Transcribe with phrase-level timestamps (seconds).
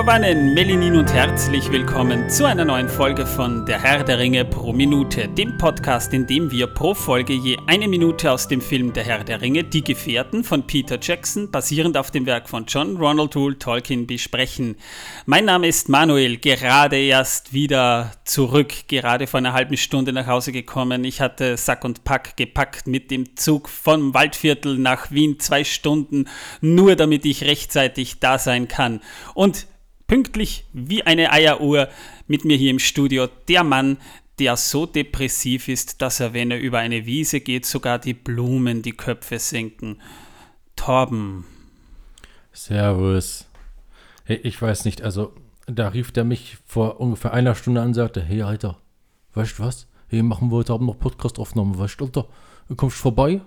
[0.00, 4.72] Megovanen, Melinin und herzlich willkommen zu einer neuen Folge von Der Herr der Ringe pro
[4.72, 9.04] Minute, dem Podcast, in dem wir pro Folge je eine Minute aus dem Film Der
[9.04, 13.36] Herr der Ringe, Die Gefährten von Peter Jackson, basierend auf dem Werk von John Ronald
[13.36, 14.76] Rule Tolkien, besprechen.
[15.26, 20.52] Mein Name ist Manuel, gerade erst wieder zurück, gerade vor einer halben Stunde nach Hause
[20.52, 21.04] gekommen.
[21.04, 26.24] Ich hatte Sack und Pack gepackt mit dem Zug vom Waldviertel nach Wien, zwei Stunden,
[26.62, 29.00] nur damit ich rechtzeitig da sein kann.
[29.34, 29.66] Und
[30.10, 31.88] pünktlich wie eine Eieruhr
[32.26, 33.96] mit mir hier im Studio der Mann,
[34.40, 38.82] der so depressiv ist, dass er, wenn er über eine Wiese geht, sogar die Blumen
[38.82, 40.00] die Köpfe senken.
[40.74, 41.44] Torben.
[42.52, 43.46] Servus.
[44.24, 45.32] Hey, ich weiß nicht, also
[45.66, 48.78] da rief der mich vor ungefähr einer Stunde an und sagte, hey Alter,
[49.34, 49.86] weißt du was?
[50.08, 52.26] Hey, machen wir heute Abend noch Podcast-Aufnahmen, weißt du, Alter?
[52.68, 53.42] Du kommst vorbei?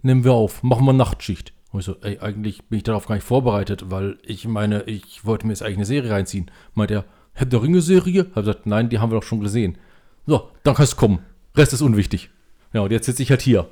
[0.00, 1.52] Nehmen wir auf, machen wir Nachtschicht.
[1.72, 5.24] Und ich so, ey, eigentlich bin ich darauf gar nicht vorbereitet, weil ich meine, ich
[5.24, 6.50] wollte mir jetzt eigentlich eine Serie reinziehen.
[6.74, 8.26] Meint er, Herr der Ringe-Serie?
[8.34, 9.78] Hab gesagt, nein, die haben wir doch schon gesehen.
[10.26, 11.20] So, dann kannst du kommen.
[11.56, 12.30] Rest ist unwichtig.
[12.74, 13.68] Ja, und jetzt sitze ich halt hier.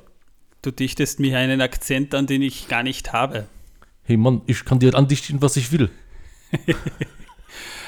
[0.63, 3.47] Du dichtest mir einen Akzent an, den ich gar nicht habe.
[4.03, 5.89] Hey Mann, ich kann dir halt andichten, was ich will.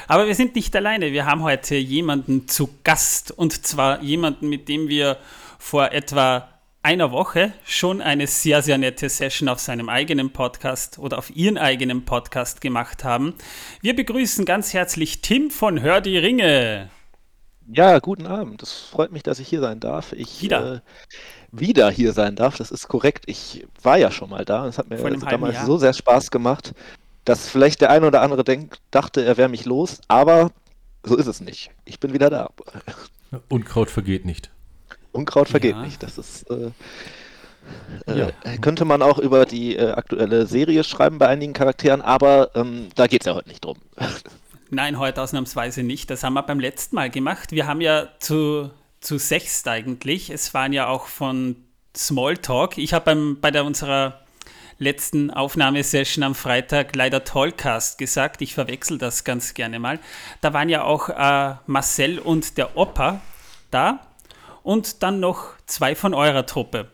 [0.08, 1.12] Aber wir sind nicht alleine.
[1.12, 3.32] Wir haben heute jemanden zu Gast.
[3.32, 5.18] Und zwar jemanden, mit dem wir
[5.58, 6.53] vor etwa
[6.84, 11.58] einer Woche schon eine sehr, sehr nette Session auf seinem eigenen Podcast oder auf ihren
[11.58, 13.36] eigenen Podcast gemacht haben.
[13.82, 16.90] Wir begrüßen ganz herzlich Tim von Hör die Ringe.
[17.72, 18.62] Ja, guten Abend.
[18.62, 20.12] Es freut mich, dass ich hier sein darf.
[20.12, 20.80] Ich wieder, äh,
[21.54, 22.58] wieder hier sein darf.
[22.58, 23.24] Das ist korrekt.
[23.28, 24.68] Ich war ja schon mal da.
[24.68, 25.66] Es hat mir also damals Jahr.
[25.66, 26.74] so sehr Spaß gemacht,
[27.24, 30.02] dass vielleicht der eine oder andere denkt, dachte, er wäre mich los.
[30.10, 30.52] Aber
[31.04, 31.72] so ist es nicht.
[31.86, 32.50] Ich bin wieder da.
[33.48, 34.53] Unkraut vergeht nicht.
[35.14, 35.82] Unkraut vergeht Ja.
[35.82, 36.04] nicht.
[36.04, 36.50] Das ist.
[36.50, 36.72] Äh,
[38.08, 38.28] Ja.
[38.44, 42.90] äh, könnte man auch über die äh, aktuelle Serie schreiben bei einigen Charakteren, aber ähm,
[42.96, 43.78] da geht es ja heute nicht drum.
[44.70, 46.10] Nein, heute ausnahmsweise nicht.
[46.10, 47.52] Das haben wir beim letzten Mal gemacht.
[47.52, 48.70] Wir haben ja zu,
[49.00, 50.30] zu sechst eigentlich.
[50.30, 51.56] Es waren ja auch von
[51.96, 52.78] Smalltalk.
[52.78, 54.20] Ich habe bei der unserer
[54.80, 58.42] letzten Aufnahmesession am Freitag leider Tollcast gesagt.
[58.42, 60.00] Ich verwechsel das ganz gerne mal.
[60.42, 63.22] Da waren ja auch äh, Marcel und der Opa
[63.72, 64.00] da
[64.64, 66.88] und dann noch zwei von eurer Truppe.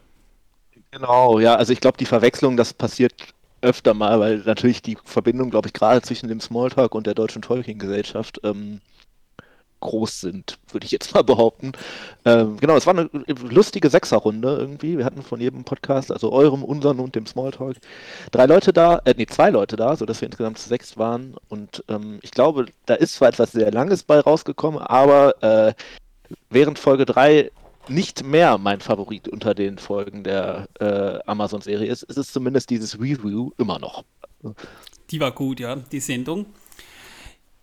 [0.91, 3.13] Genau, ja, also ich glaube, die Verwechslung, das passiert
[3.62, 7.41] öfter mal, weil natürlich die Verbindung, glaube ich, gerade zwischen dem Smalltalk und der Deutschen
[7.41, 8.81] Tolkien-Gesellschaft ähm,
[9.81, 11.72] groß sind, würde ich jetzt mal behaupten.
[12.25, 13.09] Ähm, genau, es war eine
[13.50, 14.97] lustige Sechserrunde irgendwie.
[14.97, 17.78] Wir hatten von jedem Podcast, also eurem, unseren und dem Smalltalk,
[18.31, 21.35] drei Leute da, äh, nee, zwei Leute da, sodass wir insgesamt sechs waren.
[21.50, 25.74] Und ähm, ich glaube, da ist zwar etwas sehr Langes bei rausgekommen, aber äh,
[26.50, 27.52] während Folge 3
[27.89, 33.00] nicht mehr mein Favorit unter den Folgen der äh, Amazon-Serie ist, ist es zumindest dieses
[33.00, 34.03] Review immer noch.
[35.11, 36.45] Die war gut, ja, die Sendung.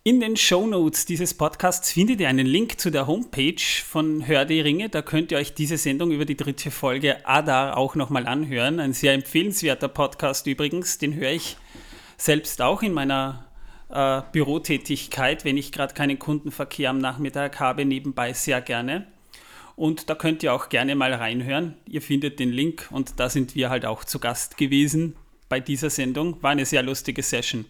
[0.03, 4.61] In den Shownotes dieses Podcasts findet ihr einen Link zu der Homepage von Hör die
[4.61, 4.87] Ringe.
[4.87, 8.79] Da könnt ihr euch diese Sendung über die dritte Folge Adar auch nochmal anhören.
[8.79, 10.97] Ein sehr empfehlenswerter Podcast übrigens.
[10.97, 11.57] Den höre ich
[12.15, 13.47] selbst auch in meiner
[13.89, 19.07] äh, Bürotätigkeit, wenn ich gerade keinen Kundenverkehr am Nachmittag habe, nebenbei sehr gerne.
[19.77, 21.75] Und da könnt ihr auch gerne mal reinhören.
[21.87, 25.15] Ihr findet den Link und da sind wir halt auch zu Gast gewesen
[25.49, 26.41] bei dieser Sendung.
[26.41, 27.65] War eine sehr lustige Session.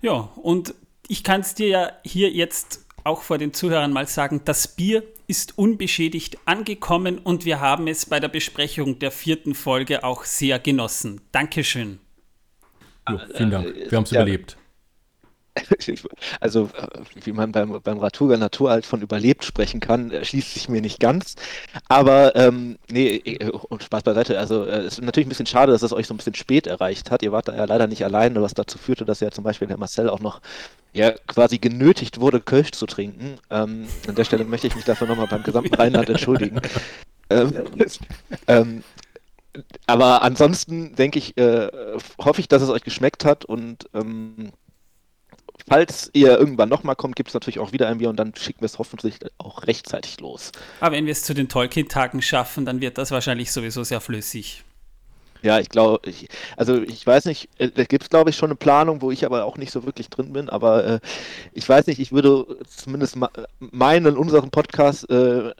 [0.00, 0.74] Ja, und
[1.08, 5.02] ich kann es dir ja hier jetzt auch vor den Zuhörern mal sagen, das Bier
[5.26, 10.58] ist unbeschädigt angekommen und wir haben es bei der Besprechung der vierten Folge auch sehr
[10.58, 11.20] genossen.
[11.32, 11.98] Dankeschön.
[13.08, 13.74] Jo, vielen Dank.
[13.74, 14.22] Wir haben es Ja.
[14.22, 14.56] überlebt.
[16.40, 20.68] Also, äh, wie man beim, beim Ratuga Natur halt von überlebt sprechen kann, schließt sich
[20.68, 21.34] mir nicht ganz.
[21.88, 24.38] Aber, ähm, nee, äh, und Spaß beiseite.
[24.38, 26.66] Also, äh, es ist natürlich ein bisschen schade, dass es euch so ein bisschen spät
[26.66, 27.22] erreicht hat.
[27.22, 29.78] Ihr wart da ja leider nicht alleine, was dazu führte, dass ja zum Beispiel der
[29.78, 30.40] Marcel auch noch
[30.92, 33.38] ja, quasi genötigt wurde, Kölsch zu trinken.
[33.50, 36.60] Ähm, an der Stelle möchte ich mich dafür nochmal beim gesamten Rheinland entschuldigen.
[37.30, 37.52] ähm,
[38.46, 38.84] ähm,
[39.86, 41.68] aber ansonsten denke ich, äh,
[42.18, 44.52] hoffe ich, dass es euch geschmeckt hat und ähm,
[45.70, 48.60] falls ihr irgendwann nochmal kommt, gibt es natürlich auch wieder ein Bier und dann schicken
[48.60, 50.50] wir es hoffentlich auch rechtzeitig los.
[50.80, 54.64] Aber wenn wir es zu den Tolkien-Tagen schaffen, dann wird das wahrscheinlich sowieso sehr flüssig.
[55.42, 56.00] Ja, ich glaube,
[56.56, 59.24] also ich weiß nicht, äh, da gibt es glaube ich schon eine Planung, wo ich
[59.24, 61.00] aber auch nicht so wirklich drin bin, aber äh,
[61.52, 63.16] ich weiß nicht, ich würde zumindest
[63.60, 65.52] meinen, unseren Podcast äh,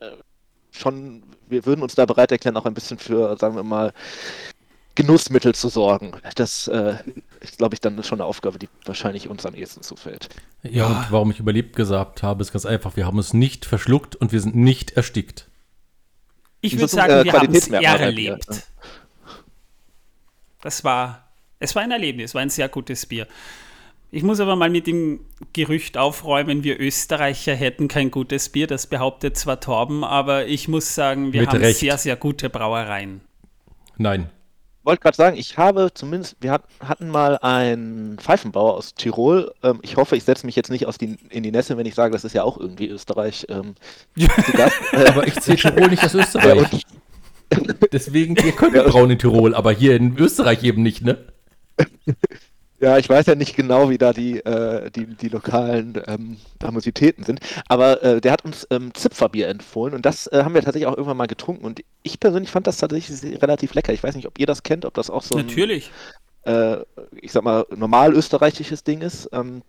[0.72, 3.92] schon, wir würden uns da bereit erklären, auch ein bisschen für, sagen wir mal,
[4.94, 6.12] Genussmittel zu sorgen.
[6.34, 6.96] Das äh,
[7.40, 10.28] ist, glaube ich, dann schon eine Aufgabe, die wahrscheinlich uns am ehesten zufällt.
[10.62, 12.96] Ja, und warum ich überlebt gesagt habe, ist ganz einfach.
[12.96, 15.46] Wir haben es nicht verschluckt und wir sind nicht erstickt.
[16.60, 18.46] Ich würde sagen, äh, wir haben es erlebt.
[18.48, 18.56] ja.
[20.62, 21.28] Das war,
[21.58, 23.26] es war ein Erlebnis, war ein sehr gutes Bier.
[24.12, 25.20] Ich muss aber mal mit dem
[25.52, 28.66] Gerücht aufräumen, wir Österreicher hätten kein gutes Bier.
[28.66, 31.78] Das behauptet zwar Torben, aber ich muss sagen, wir Mit haben Recht.
[31.78, 33.20] sehr, sehr gute Brauereien.
[33.96, 34.28] Nein.
[34.84, 39.52] Wollte gerade sagen, ich habe zumindest, wir hat, hatten mal einen Pfeifenbauer aus Tirol.
[39.62, 41.94] Ähm, ich hoffe, ich setze mich jetzt nicht aus die, in die Nässe, wenn ich
[41.94, 43.46] sage, das ist ja auch irgendwie Österreich.
[43.48, 43.74] Ähm.
[44.16, 44.28] Äh,
[45.08, 46.86] Aber ich zähle Tirol nicht aus ja, Österreich.
[47.92, 48.84] Deswegen, ihr könnt Ja.
[48.84, 51.18] brauen in Tirol, aber hier in Österreich eben nicht, ne?
[52.80, 57.24] ja, ich weiß ja nicht genau, wie da die, äh, die, die lokalen ähm, Harmositäten
[57.24, 60.86] sind, aber äh, der hat uns ähm, Zipferbier empfohlen und das äh, haben wir tatsächlich
[60.86, 63.92] auch irgendwann mal getrunken und ich persönlich fand das tatsächlich relativ lecker.
[63.92, 65.90] Ich weiß nicht, ob ihr das kennt, ob das auch so ein, Natürlich.
[66.44, 66.78] äh,
[67.20, 69.28] ich sag mal, normal österreichisches Ding ist.
[69.32, 69.62] Ähm,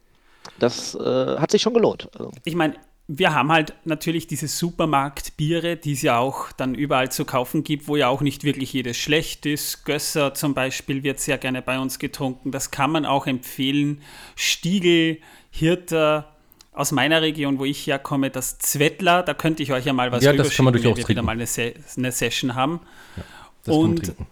[0.60, 2.10] das äh, hat sich schon gelohnt.
[2.18, 2.76] Also, Ich meine,
[3.08, 7.88] wir haben halt natürlich diese Supermarktbiere, die es ja auch dann überall zu kaufen gibt,
[7.88, 9.86] wo ja auch nicht wirklich jedes schlecht ist.
[9.86, 12.52] Gösser zum Beispiel wird sehr gerne bei uns getrunken.
[12.52, 14.02] Das kann man auch empfehlen.
[14.36, 15.18] Stiegel,
[15.50, 16.32] Hirter,
[16.74, 20.24] aus meiner Region, wo ich herkomme, das Zwettler, da könnte ich euch ja mal was
[20.24, 22.80] Ja, das kann man durchaus wenn wir wieder mal eine, Se eine Session haben.
[23.64, 24.28] Das kann man Und- trinken.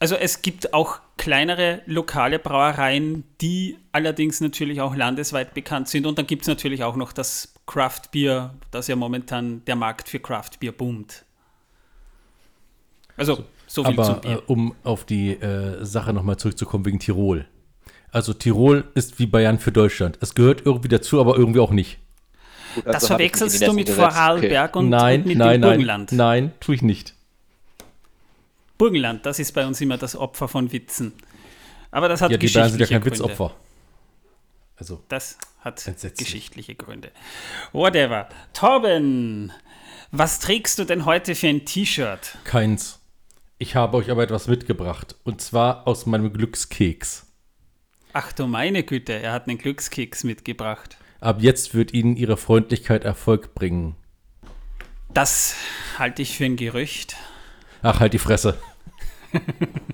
[0.00, 6.04] Also es gibt auch kleinere lokale Brauereien, die allerdings natürlich auch landesweit bekannt sind.
[6.04, 10.08] Und dann gibt es natürlich auch noch das Craft Beer, das ja momentan der Markt
[10.08, 11.24] für Craft Beer boomt.
[13.16, 14.32] Also so viel zum Aber Bier.
[14.38, 17.46] äh, um auf die äh, Sache nochmal zurückzukommen wegen Tirol.
[18.10, 20.18] Also Tirol ist wie Bayern für Deutschland.
[20.20, 21.98] Es gehört irgendwie dazu, aber irgendwie auch nicht.
[22.74, 23.98] gut, das also die verwechselst du mit gesetzt.
[23.98, 24.12] Okay.
[24.12, 26.12] Vorarlberg und, nein, und mit nein, dem nein, Burgenland.
[26.12, 27.14] nein, tue ich nicht.
[28.78, 31.12] Burgenland, das ist bei uns immer das Opfer von Witzen.
[31.90, 33.18] Aber das hat Ja, die Bayern sind ja kein Gründe.
[33.18, 33.54] Witzopfer.
[34.76, 36.26] Also, Das hat Entsetzlich.
[36.28, 37.10] geschichtliche Gründe.
[37.72, 38.28] Whatever.
[38.52, 39.52] Torben,
[40.10, 42.36] was trägst du denn heute für ein T-Shirt?
[42.44, 43.00] keins.
[43.58, 45.14] Ich habe euch aber etwas mitgebracht.
[45.24, 47.26] Und zwar aus meinem Glückskeks.
[48.12, 50.96] Ach du meine Güte, er hat einen Glückskeks mitgebracht.
[51.20, 53.94] Ab jetzt wird Ihnen Ihre Freundlichkeit Erfolg bringen.
[55.14, 55.54] Das
[55.98, 57.16] halte ich für ein Gerücht.
[57.82, 58.58] Ach, halt die Fresse.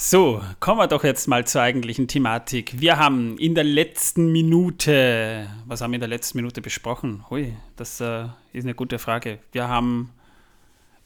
[0.00, 2.80] So, kommen wir doch jetzt mal zur eigentlichen Thematik.
[2.80, 7.24] Wir haben in der letzten Minute, was haben wir in der letzten Minute besprochen?
[7.30, 9.40] Hui, das äh, ist eine gute Frage.
[9.50, 10.10] Wir haben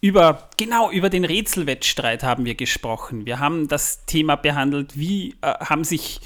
[0.03, 3.25] über, genau, über den Rätselwettstreit haben wir gesprochen.
[3.25, 6.21] Wir haben das Thema behandelt, wie äh, haben sich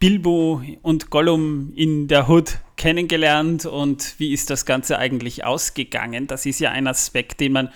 [0.00, 6.26] Bilbo und Gollum in der Hood kennengelernt und wie ist das Ganze eigentlich ausgegangen?
[6.26, 7.70] Das ist ja ein Aspekt, den man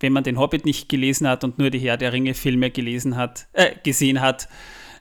[0.00, 3.46] wenn man den Hobbit nicht gelesen hat und nur die Herr der Ringe-Filme gelesen hat,
[3.52, 4.48] äh, gesehen hat,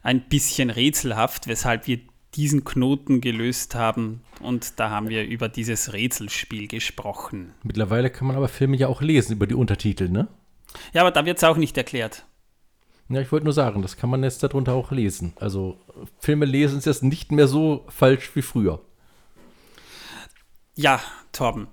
[0.03, 1.99] ein bisschen rätselhaft, weshalb wir
[2.35, 4.21] diesen Knoten gelöst haben.
[4.41, 7.53] Und da haben wir über dieses Rätselspiel gesprochen.
[7.63, 10.27] Mittlerweile kann man aber Filme ja auch lesen über die Untertitel, ne?
[10.93, 12.25] Ja, aber da wird es auch nicht erklärt.
[13.09, 15.33] Ja, ich wollte nur sagen, das kann man jetzt darunter auch lesen.
[15.37, 15.79] Also,
[16.19, 18.81] Filme lesen ist jetzt nicht mehr so falsch wie früher.
[20.75, 21.01] Ja,
[21.31, 21.67] Torben.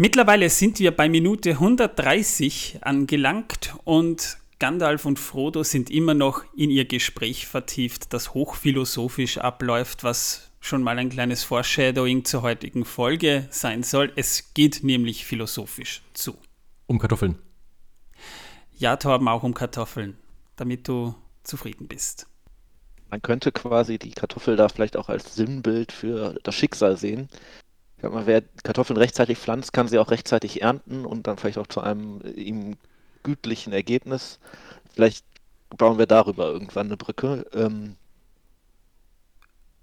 [0.00, 6.70] Mittlerweile sind wir bei Minute 130 angelangt und Gandalf und Frodo sind immer noch in
[6.70, 13.48] ihr Gespräch vertieft, das hochphilosophisch abläuft, was schon mal ein kleines Foreshadowing zur heutigen Folge
[13.50, 14.12] sein soll.
[14.14, 16.36] Es geht nämlich philosophisch zu.
[16.86, 17.36] Um Kartoffeln.
[18.76, 20.16] Ja, Torben, auch um Kartoffeln,
[20.54, 22.28] damit du zufrieden bist.
[23.10, 27.28] Man könnte quasi die Kartoffel da vielleicht auch als Sinnbild für das Schicksal sehen.
[27.98, 31.58] Ich sag mal, wer Kartoffeln rechtzeitig pflanzt, kann sie auch rechtzeitig ernten und dann vielleicht
[31.58, 32.76] auch zu einem äh, ihm
[33.24, 34.38] gütlichen Ergebnis.
[34.94, 35.24] Vielleicht
[35.76, 37.44] bauen wir darüber irgendwann eine Brücke.
[37.52, 37.96] Ähm,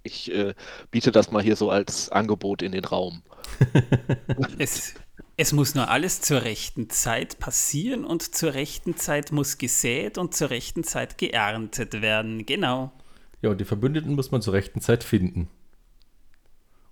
[0.01, 0.53] ich äh,
[0.91, 3.21] biete das mal hier so als Angebot in den Raum.
[4.57, 4.93] Es,
[5.35, 10.33] es muss nur alles zur rechten Zeit passieren und zur rechten Zeit muss gesät und
[10.33, 12.45] zur rechten Zeit geerntet werden.
[12.45, 12.93] Genau.
[13.41, 15.49] Ja, und die Verbündeten muss man zur rechten Zeit finden.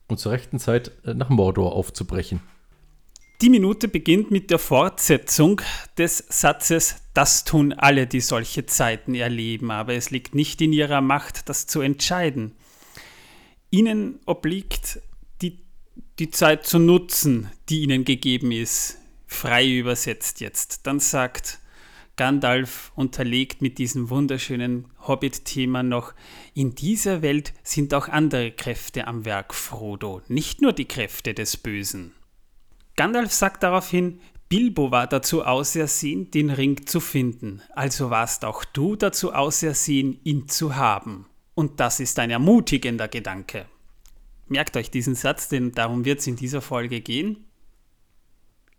[0.08, 2.42] Und zur rechten Zeit äh, nach Mordor aufzubrechen.
[3.42, 5.62] Die Minute beginnt mit der Fortsetzung
[5.98, 11.02] des Satzes, das tun alle, die solche Zeiten erleben, aber es liegt nicht in ihrer
[11.02, 12.54] Macht, das zu entscheiden.
[13.70, 15.02] Ihnen obliegt
[15.42, 15.60] die,
[16.20, 20.88] die Zeit zu nutzen, die ihnen gegeben ist, frei übersetzt jetzt.
[20.88, 21.60] Dann sagt
[22.16, 26.14] Gandalf unterlegt mit diesem wunderschönen Hobbit-Thema noch,
[26.54, 31.58] in dieser Welt sind auch andere Kräfte am Werk, Frodo, nicht nur die Kräfte des
[31.58, 32.14] Bösen.
[32.96, 38.96] Gandalf sagt daraufhin, Bilbo war dazu ausersehen, den Ring zu finden, also warst auch du
[38.96, 41.26] dazu ausersehen, ihn zu haben.
[41.56, 43.66] Und das ist ein ermutigender Gedanke.
[44.48, 47.46] Merkt euch diesen Satz, denn darum wird es in dieser Folge gehen.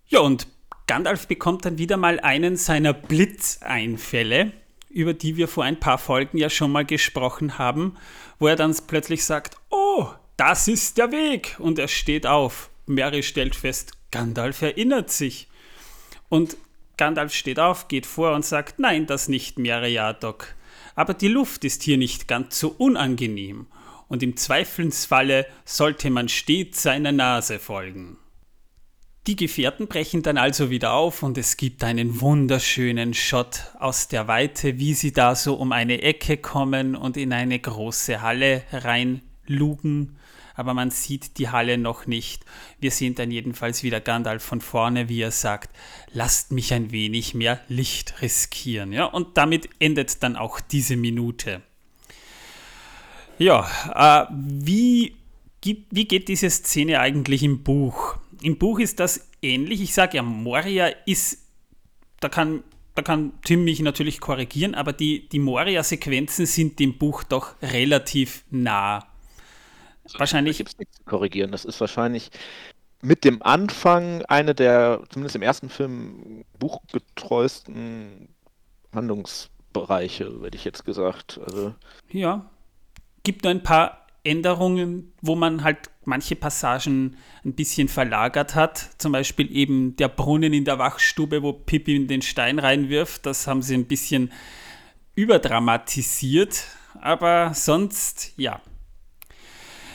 [0.07, 0.47] Ja, und
[0.87, 4.53] Gandalf bekommt dann wieder mal einen seiner Blitzeinfälle,
[4.91, 7.97] über die wir vor ein paar Folgen ja schon mal gesprochen haben,
[8.39, 11.57] wo er dann plötzlich sagt, oh, das ist der Weg.
[11.59, 12.71] Und er steht auf.
[12.87, 15.49] Mary stellt fest, Gandalf erinnert sich.
[16.29, 16.57] Und
[16.97, 20.55] Gandalf steht auf, geht vor und sagt, nein, das nicht, Meriadoc.
[20.95, 23.67] Aber die Luft ist hier nicht ganz so unangenehm.
[24.09, 28.19] Und im Zweifelsfalle sollte man stets seiner Nase folgen.
[29.27, 34.29] Die Gefährten brechen dann also wieder auf und es gibt einen wunderschönen Shot aus der
[34.29, 40.19] Weite, wie sie da so um eine Ecke kommen und in eine große Halle reinlugen
[40.55, 42.45] aber man sieht die Halle noch nicht.
[42.79, 45.77] Wir sehen dann jedenfalls wieder Gandalf von vorne, wie er sagt,
[46.13, 48.93] lasst mich ein wenig mehr Licht riskieren.
[48.93, 51.61] Ja, und damit endet dann auch diese Minute.
[53.39, 55.17] Ja, äh, wie,
[55.63, 58.17] wie geht diese Szene eigentlich im Buch?
[58.45, 59.81] Im Buch ist das ähnlich.
[59.81, 61.39] Ich sage ja, Moria ist,
[62.21, 62.63] da kann
[62.95, 68.45] da kann Tim mich natürlich korrigieren, aber die, die Moria-Sequenzen sind dem Buch doch relativ
[68.51, 69.07] nah.
[70.05, 70.61] Also wahrscheinlich.
[70.61, 71.51] Ich nichts zu korrigieren.
[71.53, 72.31] Das ist wahrscheinlich
[73.01, 78.29] mit dem Anfang eine der, zumindest im ersten Film, buchgetreuesten
[78.93, 81.41] Handlungsbereiche, hätte ich jetzt gesagt.
[81.45, 81.75] Also
[82.11, 82.51] ja.
[83.25, 88.91] Gibt nur ein paar Änderungen, wo man halt manche Passagen ein bisschen verlagert hat.
[88.99, 93.27] Zum Beispiel eben der Brunnen in der Wachstube, wo Pippi in den Stein reinwirft.
[93.27, 94.33] Das haben sie ein bisschen
[95.15, 96.65] überdramatisiert.
[97.01, 98.61] Aber sonst, ja,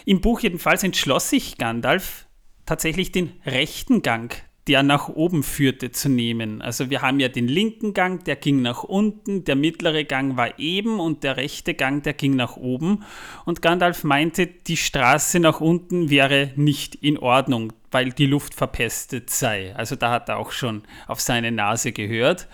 [0.06, 2.26] im Buch jedenfalls entschloss sich Gandalf,
[2.66, 6.62] tatsächlich den rechten Gang, der nach oben führte, zu nehmen.
[6.62, 10.60] Also wir haben ja den linken Gang, der ging nach unten, der mittlere Gang war
[10.60, 13.04] eben und der rechte Gang, der ging nach oben.
[13.46, 19.30] Und Gandalf meinte, die Straße nach unten wäre nicht in Ordnung, weil die Luft verpestet
[19.30, 19.76] sei.
[19.76, 22.48] Also da hat er auch schon auf seine Nase gehört.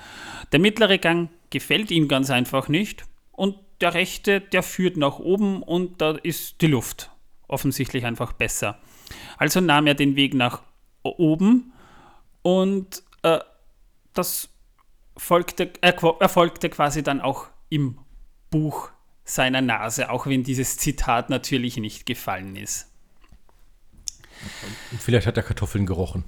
[0.52, 5.62] Der mittlere Gang gefällt ihm ganz einfach nicht und der rechte, der führt nach oben
[5.62, 7.12] und da ist die Luft
[7.48, 8.80] offensichtlich einfach besser.
[9.38, 10.62] Also nahm er den Weg nach
[11.04, 11.74] oben
[12.46, 13.40] und äh,
[14.14, 14.50] das
[15.18, 17.98] folgte, erfolgte quasi dann auch im
[18.52, 18.92] Buch
[19.24, 22.92] seiner Nase, auch wenn dieses Zitat natürlich nicht gefallen ist.
[25.00, 26.24] Vielleicht hat er Kartoffeln gerochen.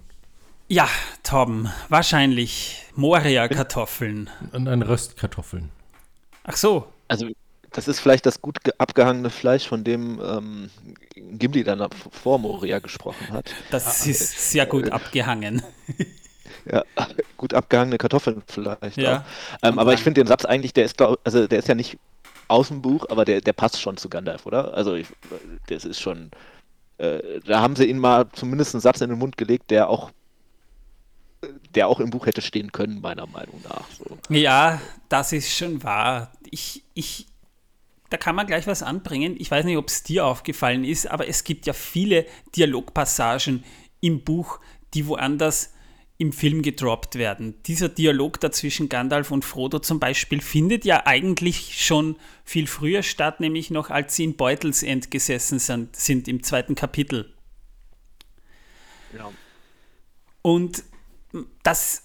[0.67, 0.89] Ja,
[1.21, 4.31] Torben, wahrscheinlich Moria-Kartoffeln.
[4.53, 5.69] Und ein Röstkartoffeln.
[6.45, 6.91] Ach so.
[7.07, 7.29] Also
[7.77, 10.71] das ist vielleicht das gut abgehangene Fleisch, von dem ähm,
[11.15, 13.53] Gimli dann vor Moria gesprochen hat.
[13.69, 15.61] Das ah, ist sehr gut abgehangen.
[16.69, 16.83] Ja,
[17.37, 18.97] gut abgehangene Kartoffeln vielleicht.
[18.97, 19.23] Ja.
[19.63, 21.97] Ähm, aber ich finde den Satz eigentlich, der ist, glaub, also der ist ja nicht
[22.49, 24.73] aus dem Buch, aber der, der passt schon zu Gandalf, oder?
[24.73, 25.07] Also ich,
[25.67, 26.29] das ist schon,
[26.97, 30.11] äh, da haben sie ihn mal zumindest einen Satz in den Mund gelegt, der auch
[31.73, 33.89] der auch im Buch hätte stehen können, meiner Meinung nach.
[33.91, 34.17] So.
[34.33, 36.31] Ja, das ist schon wahr.
[36.49, 37.27] Ich, ich,
[38.09, 39.35] da kann man gleich was anbringen.
[39.37, 43.63] Ich weiß nicht, ob es dir aufgefallen ist, aber es gibt ja viele Dialogpassagen
[43.99, 44.59] im Buch,
[44.93, 45.73] die woanders
[46.19, 47.61] im Film gedroppt werden.
[47.63, 53.39] Dieser Dialog dazwischen Gandalf und Frodo zum Beispiel findet ja eigentlich schon viel früher statt,
[53.39, 57.33] nämlich noch als sie in Beutelsend gesessen sind, sind im zweiten Kapitel.
[59.15, 59.31] Ja.
[60.41, 60.83] Und
[61.61, 62.03] das,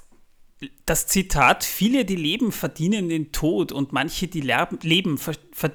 [0.84, 5.72] das Zitat, viele, die leben, verdienen den Tod und manche, die leben, ver, ver,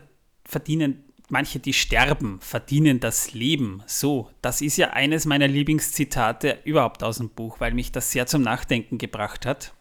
[0.47, 3.83] verdienen, manche, die sterben, verdienen das Leben.
[3.85, 8.25] So, das ist ja eines meiner Lieblingszitate überhaupt aus dem Buch, weil mich das sehr
[8.25, 9.73] zum Nachdenken gebracht hat.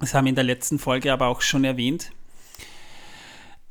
[0.00, 2.10] Das haben wir in der letzten Folge aber auch schon erwähnt.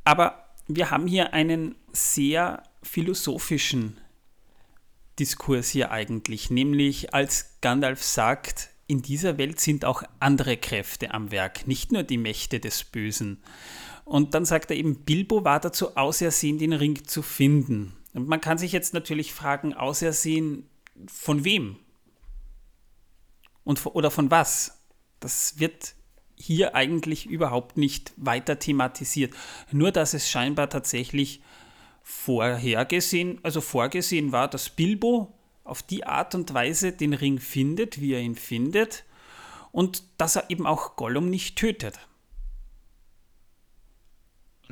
[0.04, 3.98] Aber wir haben hier einen sehr philosophischen
[5.18, 11.30] Diskurs hier eigentlich, nämlich als Gandalf sagt, in dieser Welt sind auch andere Kräfte am
[11.30, 13.42] Werk, nicht nur die Mächte des Bösen.
[14.04, 17.94] Und dann sagt er eben, Bilbo war dazu ausersehen, den Ring zu finden.
[18.12, 20.68] Und man kann sich jetzt natürlich fragen, ausersehen
[21.06, 21.76] von wem?
[23.64, 24.78] Und, oder von was?
[25.20, 25.94] Das wird
[26.36, 29.32] hier eigentlich überhaupt nicht weiter thematisiert.
[29.72, 31.40] Nur, dass es scheinbar tatsächlich
[32.02, 35.32] vorhergesehen, also vorgesehen war, dass Bilbo
[35.64, 39.04] auf die Art und Weise den Ring findet, wie er ihn findet,
[39.72, 41.98] und dass er eben auch Gollum nicht tötet.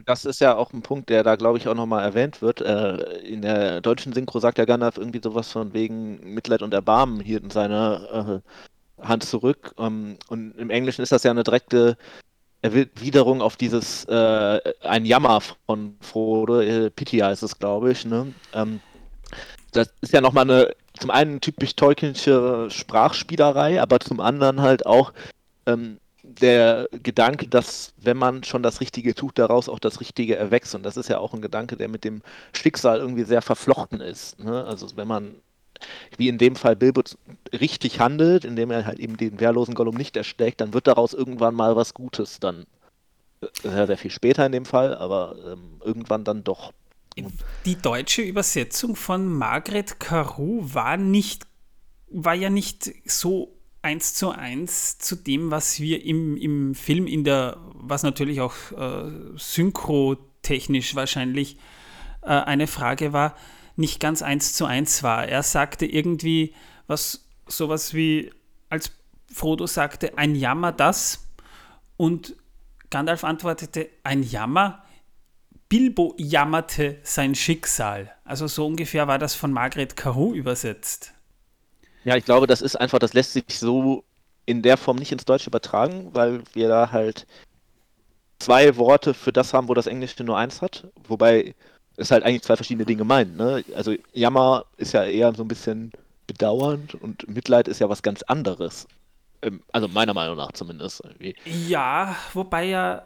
[0.06, 2.60] Das ist ja auch ein Punkt, der da, glaube ich, auch nochmal erwähnt wird.
[2.60, 7.20] Äh, in der deutschen Synchro sagt ja Gandalf irgendwie sowas von wegen Mitleid und Erbarmen
[7.20, 8.42] hier in seiner
[9.00, 9.74] äh, Hand zurück.
[9.78, 11.96] Ähm, und im Englischen ist das ja eine direkte
[12.62, 18.04] Erwiderung auf dieses äh, ein Jammer von Frodo, äh, Pity heißt es, glaube ich.
[18.04, 18.32] Ne?
[18.54, 18.80] Ähm,
[19.72, 25.12] das ist ja nochmal eine, zum einen typisch Tolkienische Sprachspielerei, aber zum anderen halt auch
[25.66, 25.98] ähm,
[26.40, 30.74] der Gedanke, dass wenn man schon das Richtige tut, daraus auch das Richtige erwächst.
[30.74, 32.22] Und das ist ja auch ein Gedanke, der mit dem
[32.52, 34.38] Schicksal irgendwie sehr verflochten ist.
[34.38, 34.64] Ne?
[34.64, 35.34] Also wenn man,
[36.16, 37.02] wie in dem Fall Bilbo,
[37.52, 41.54] richtig handelt, indem er halt eben den wehrlosen Gollum nicht erschlägt, dann wird daraus irgendwann
[41.54, 42.66] mal was Gutes dann.
[43.62, 46.72] Sehr, sehr viel später in dem Fall, aber ähm, irgendwann dann doch.
[47.66, 51.46] Die deutsche Übersetzung von Margret Carew war nicht,
[52.08, 57.24] war ja nicht so eins zu eins zu dem, was wir im, im Film in
[57.24, 61.56] der, was natürlich auch äh, synchrotechnisch wahrscheinlich
[62.22, 63.36] äh, eine Frage war,
[63.76, 65.26] nicht ganz eins zu eins war.
[65.26, 66.54] Er sagte irgendwie
[66.86, 68.30] was, sowas wie,
[68.68, 68.92] als
[69.32, 71.28] Frodo sagte, ein Jammer das
[71.96, 72.36] und
[72.90, 74.84] Gandalf antwortete, ein Jammer.
[75.68, 78.12] Bilbo jammerte sein Schicksal.
[78.24, 81.14] Also so ungefähr war das von Margret Carew übersetzt.
[82.04, 84.04] Ja, ich glaube, das ist einfach, das lässt sich so
[84.46, 87.26] in der Form nicht ins Deutsche übertragen, weil wir da halt
[88.38, 90.88] zwei Worte für das haben, wo das Englische nur eins hat.
[91.06, 91.54] Wobei
[91.96, 93.36] es halt eigentlich zwei verschiedene Dinge meint.
[93.36, 93.64] Ne?
[93.74, 95.92] Also Jammer ist ja eher so ein bisschen
[96.26, 98.86] bedauernd und Mitleid ist ja was ganz anderes.
[99.42, 101.02] Ähm, also meiner Meinung nach zumindest.
[101.04, 101.36] Irgendwie.
[101.44, 103.04] Ja, wobei ja,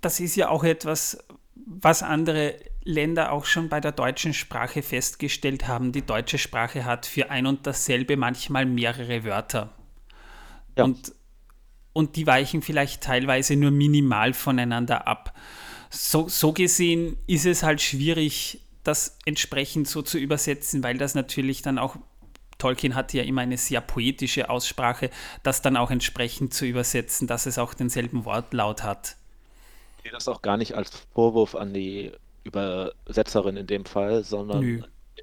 [0.00, 1.18] das ist ja auch etwas,
[1.54, 5.92] was andere Länder auch schon bei der deutschen Sprache festgestellt haben.
[5.92, 9.70] Die deutsche Sprache hat für ein und dasselbe manchmal mehrere Wörter.
[10.76, 10.84] Ja.
[10.84, 11.12] Und,
[11.92, 15.36] und die weichen vielleicht teilweise nur minimal voneinander ab.
[15.90, 21.62] So, so gesehen ist es halt schwierig, das entsprechend so zu übersetzen, weil das natürlich
[21.62, 21.96] dann auch
[22.60, 25.10] Tolkien hatte ja immer eine sehr poetische Aussprache,
[25.42, 29.16] das dann auch entsprechend zu übersetzen, dass es auch denselben Wortlaut hat.
[29.98, 32.12] Ich sehe das auch gar nicht als Vorwurf an die
[32.44, 34.82] Übersetzerin in dem Fall, sondern Nö.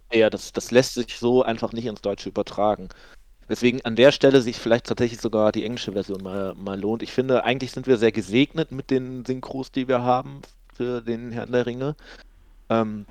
[0.09, 2.89] eher, das, das lässt sich so einfach nicht ins Deutsche übertragen.
[3.49, 7.01] Deswegen an der Stelle sich vielleicht tatsächlich sogar die englische Version mal, mal lohnt.
[7.01, 10.41] Ich finde, eigentlich sind wir sehr gesegnet mit den Synchros, die wir haben
[10.73, 11.95] für den Herrn der Ringe.
[12.69, 13.05] Ähm,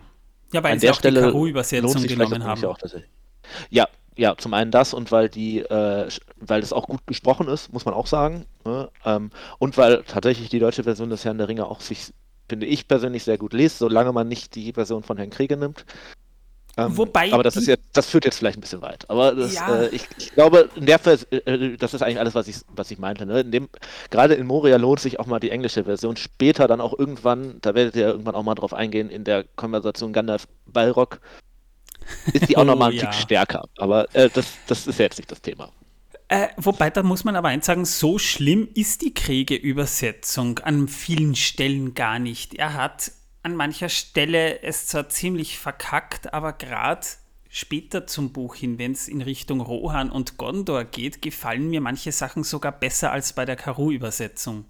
[0.52, 2.64] ja, weil sie auch Stelle die Karo-Übersetzung genommen haben.
[2.66, 2.78] Auch
[3.70, 6.08] ja, ja, zum einen das und weil die, äh,
[6.40, 8.46] weil das auch gut gesprochen ist, muss man auch sagen.
[8.64, 8.90] Ne?
[9.04, 12.12] Ähm, und weil tatsächlich die deutsche Version des Herrn der Ringe auch sich
[12.48, 15.84] finde ich persönlich sehr gut liest, solange man nicht die Version von Herrn Krieger nimmt.
[16.78, 19.08] Ähm, Wobei aber das ist jetzt, das führt jetzt vielleicht ein bisschen weit.
[19.08, 19.76] Aber das, ja.
[19.76, 22.90] äh, ich, ich, glaube, in der Vers äh, das ist eigentlich alles, was ich, was
[22.90, 23.24] ich meinte.
[23.24, 23.40] Ne?
[23.40, 23.68] In dem,
[24.10, 26.16] gerade in Moria lohnt sich auch mal die englische Version.
[26.16, 30.12] Später dann auch irgendwann, da werdet ihr irgendwann auch mal drauf eingehen, in der Konversation
[30.12, 31.20] Gandalf Balrog
[32.32, 33.06] ist die auch oh, nochmal ein ja.
[33.06, 33.64] Tick stärker.
[33.78, 35.70] Aber äh, das, das ist jetzt nicht das Thema.
[36.28, 41.36] Äh, wobei, da muss man aber eins sagen, so schlimm ist die Kriege-Übersetzung an vielen
[41.36, 42.54] Stellen gar nicht.
[42.54, 43.12] Er hat
[43.42, 47.06] an mancher Stelle es zwar ziemlich verkackt, aber gerade
[47.48, 52.10] später zum Buch hin, wenn es in Richtung Rohan und Gondor geht, gefallen mir manche
[52.10, 54.64] Sachen sogar besser als bei der Karu-Übersetzung.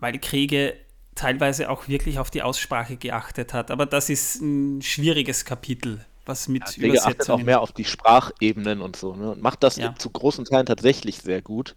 [0.00, 0.74] Weil Kriege
[1.14, 3.70] teilweise auch wirklich auf die Aussprache geachtet hat.
[3.70, 7.14] Aber das ist ein schwieriges Kapitel was mit ja, Übersetzungen...
[7.14, 9.32] achtet auch mehr auf die Sprachebenen und so ne?
[9.32, 9.94] und macht das ja.
[9.96, 11.74] zu großen Teilen tatsächlich sehr gut.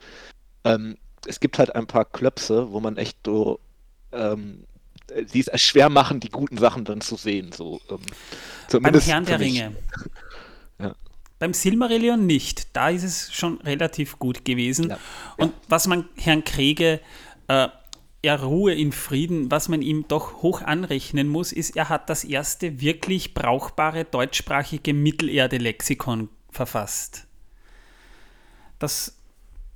[0.64, 3.60] Ähm, es gibt halt ein paar Klöpse, wo man echt so
[4.12, 4.66] ähm,
[5.34, 7.52] die es schwer machen, die guten Sachen dann zu sehen.
[7.52, 9.76] So, ähm, Beim Herrn der Ringe.
[10.80, 10.96] ja.
[11.40, 12.76] Beim Silmarillion nicht.
[12.76, 14.90] Da ist es schon relativ gut gewesen.
[14.90, 15.00] Ja.
[15.38, 17.02] Und was man Herrn Kriege
[17.48, 17.68] äh,
[18.22, 22.24] er Ruhe in Frieden, was man ihm doch hoch anrechnen muss, ist, er hat das
[22.24, 27.28] erste wirklich brauchbare deutschsprachige Mittelerde-Lexikon verfasst.
[28.78, 29.18] Das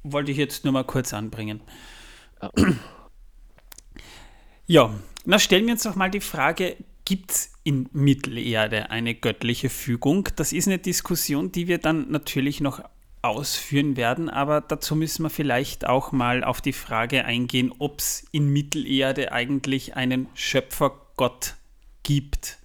[0.03, 1.62] wollte ich jetzt nur mal kurz anbringen.
[4.67, 4.93] Ja,
[5.25, 10.27] na stellen wir uns doch mal die Frage, gibt es in Mittelerde eine göttliche Fügung?
[10.36, 12.84] Das ist eine Diskussion, die wir dann natürlich noch
[13.28, 18.26] ausführen werden, aber dazu müssen wir vielleicht auch mal auf die Frage eingehen, ob es
[18.32, 21.56] in Mittelerde eigentlich einen Schöpfergott
[22.04, 22.58] gibt.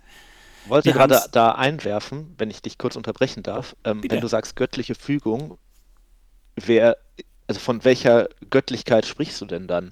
[0.65, 4.29] Ich wollte wir gerade da einwerfen, wenn ich dich kurz unterbrechen darf, ähm, wenn du
[4.29, 5.59] sagst göttliche Fügung,
[6.57, 6.97] wer,
[7.47, 9.91] also von welcher Göttlichkeit sprichst du denn dann?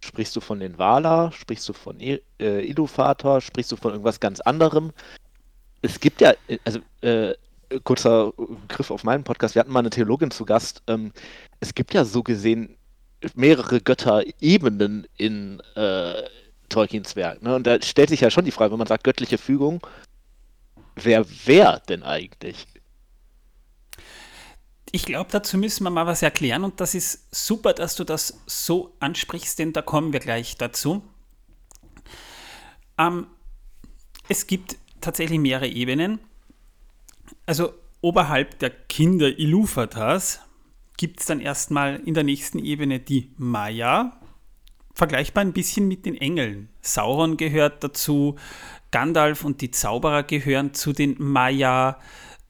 [0.00, 1.32] Sprichst du von den Wala?
[1.32, 3.40] Sprichst du von äh, Iluvatar?
[3.40, 4.92] Sprichst du von irgendwas ganz anderem?
[5.82, 7.34] Es gibt ja, also äh,
[7.84, 8.32] kurzer
[8.68, 10.82] Griff auf meinen Podcast, wir hatten mal eine Theologin zu Gast.
[10.86, 11.12] Ähm,
[11.60, 12.76] es gibt ja so gesehen
[13.34, 16.22] mehrere Götterebenen in äh,
[16.68, 17.42] Tolkiens Werk.
[17.42, 17.54] Ne?
[17.54, 19.86] Und da stellt sich ja schon die Frage, wenn man sagt göttliche Fügung,
[20.94, 22.66] wer wer denn eigentlich?
[24.90, 28.40] Ich glaube, dazu müssen wir mal was erklären und das ist super, dass du das
[28.46, 31.02] so ansprichst, denn da kommen wir gleich dazu.
[32.96, 33.26] Ähm,
[34.28, 36.20] es gibt tatsächlich mehrere Ebenen.
[37.46, 40.40] Also oberhalb der Kinder Iluvatars
[40.96, 44.20] gibt es dann erstmal in der nächsten Ebene die Maya,
[44.94, 46.68] vergleichbar ein bisschen mit den Engeln.
[46.82, 48.34] Sauron gehört dazu,
[48.90, 51.98] Gandalf und die Zauberer gehören zu den Maya.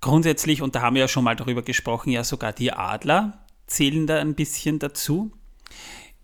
[0.01, 4.07] Grundsätzlich, und da haben wir ja schon mal darüber gesprochen, ja sogar die Adler zählen
[4.07, 5.31] da ein bisschen dazu.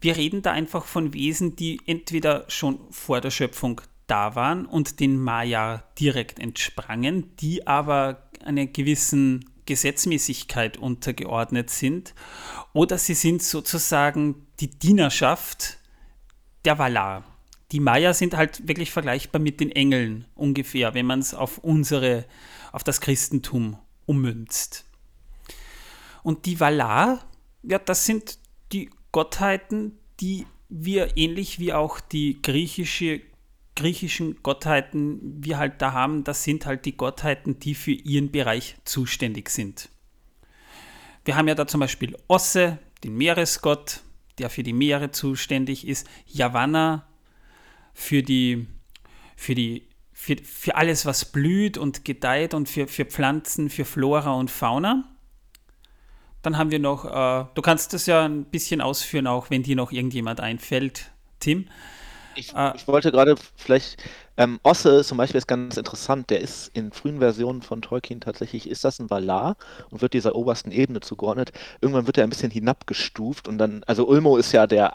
[0.01, 5.01] Wir reden da einfach von Wesen, die entweder schon vor der Schöpfung da waren und
[5.01, 12.15] den Maya direkt entsprangen, die aber einer gewissen Gesetzmäßigkeit untergeordnet sind,
[12.73, 15.79] oder sie sind sozusagen die Dienerschaft
[16.65, 17.25] der Valar.
[17.73, 22.27] Die Maya sind halt wirklich vergleichbar mit den Engeln ungefähr, wenn man es auf unsere,
[22.73, 24.85] auf das Christentum ummünzt.
[26.23, 27.25] Und die Valar,
[27.63, 28.39] ja, das sind
[28.73, 33.21] die Gottheiten, die wir ähnlich wie auch die griechische
[33.77, 38.77] griechischen Gottheiten wir halt da haben, das sind halt die Gottheiten, die für ihren Bereich
[38.85, 39.89] zuständig sind.
[41.25, 44.01] Wir haben ja da zum Beispiel Osse, den Meeresgott,
[44.39, 47.07] der für die Meere zuständig ist, Yavanna
[47.93, 48.67] für die,
[49.37, 49.89] für die
[50.25, 55.05] für, für alles, was blüht und gedeiht und für, für Pflanzen, für Flora und Fauna.
[56.41, 59.77] Dann haben wir noch, äh, du kannst das ja ein bisschen ausführen, auch wenn dir
[59.77, 61.11] noch irgendjemand einfällt,
[61.41, 61.67] Tim.
[62.37, 62.73] Ich, ah.
[62.77, 64.03] ich wollte gerade vielleicht,
[64.37, 68.69] ähm, Osse zum Beispiel ist ganz interessant, der ist in frühen Versionen von Tolkien tatsächlich,
[68.69, 69.57] ist das ein Valar
[69.91, 71.53] und wird dieser obersten Ebene zugeordnet.
[71.81, 74.95] Irgendwann wird er ein bisschen hinabgestuft und dann, also Ulmo ist ja der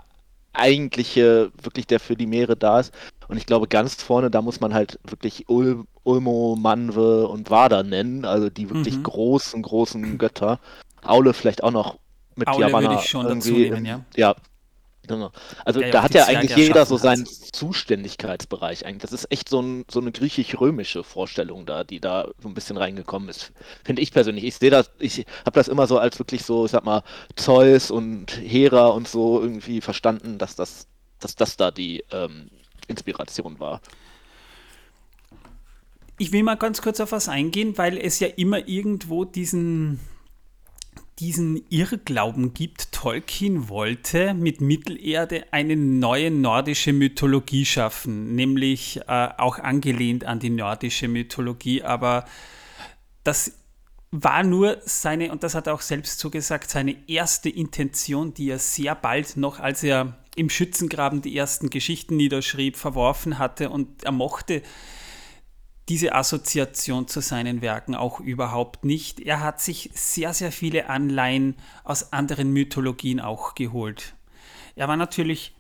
[0.54, 2.94] eigentliche, wirklich der für die Meere da ist.
[3.28, 7.84] Und ich glaube, ganz vorne, da muss man halt wirklich Ul Ulmo, Manwe und Wada
[7.84, 9.04] nennen, also die wirklich mhm.
[9.04, 10.60] großen, großen Götter.
[11.04, 12.00] Aule vielleicht auch noch
[12.36, 14.02] mit Aule würde ich schon dazu nehmen, ja.
[14.16, 14.36] Ja,
[15.10, 15.32] Genau.
[15.66, 19.02] Also da hat ja eigentlich jeder so seinen Zuständigkeitsbereich eigentlich.
[19.02, 22.78] Das ist echt so, ein, so eine griechisch-römische Vorstellung da, die da so ein bisschen
[22.78, 23.52] reingekommen ist.
[23.84, 24.44] Finde ich persönlich.
[24.44, 27.02] Ich sehe das, ich habe das immer so als wirklich so, ich sag mal,
[27.36, 30.86] Zeus und Hera und so irgendwie verstanden, dass das,
[31.20, 32.52] dass das da die ähm,
[32.88, 33.82] Inspiration war.
[36.20, 40.00] Ich will mal ganz kurz auf was eingehen, weil es ja immer irgendwo diesen
[41.20, 49.60] diesen Irrglauben gibt, Tolkien wollte mit Mittelerde eine neue nordische Mythologie schaffen, nämlich äh, auch
[49.60, 52.26] angelehnt an die nordische Mythologie, aber
[53.24, 53.54] das
[54.12, 58.50] war nur seine, und das hat er auch selbst so gesagt, seine erste Intention, die
[58.50, 64.04] er sehr bald noch, als er im Schützengraben die ersten Geschichten niederschrieb, verworfen hatte und
[64.04, 64.64] er mochte
[65.90, 69.20] diese Assoziation zu seinen Werken auch überhaupt nicht.
[69.20, 74.14] Er hat sich sehr, sehr viele Anleihen aus anderen Mythologien auch geholt.
[74.76, 75.56] Er war natürlich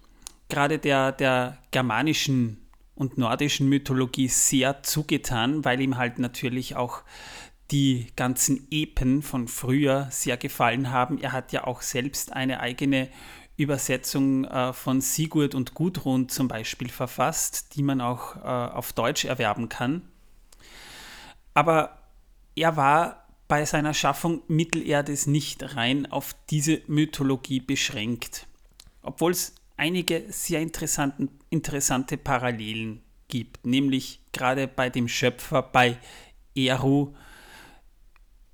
[0.47, 7.01] gerade der, der germanischen und nordischen Mythologie sehr zugetan, weil ihm halt natürlich auch
[7.71, 11.19] die ganzen Epen von früher sehr gefallen haben.
[11.19, 13.09] Er hat ja auch selbst eine eigene
[13.57, 19.25] Übersetzung äh, von Sigurd und Gudrun zum Beispiel verfasst, die man auch äh, auf Deutsch
[19.25, 20.03] erwerben kann.
[21.59, 21.99] Aber
[22.55, 28.47] er war bei seiner Schaffung Mittelerdes nicht rein auf diese Mythologie beschränkt,
[29.01, 35.97] obwohl es einige sehr interessante Parallelen gibt, nämlich gerade bei dem Schöpfer, bei
[36.55, 37.13] Eru,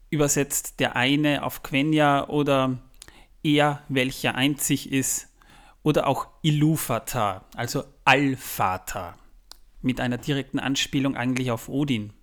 [0.10, 2.80] übersetzt der eine auf Quenya oder
[3.44, 5.28] er, welcher einzig ist,
[5.84, 9.16] oder auch Ilúvatar, also Allvater,
[9.84, 12.15] mit einer direkten Anspielung eigentlich auf Odin.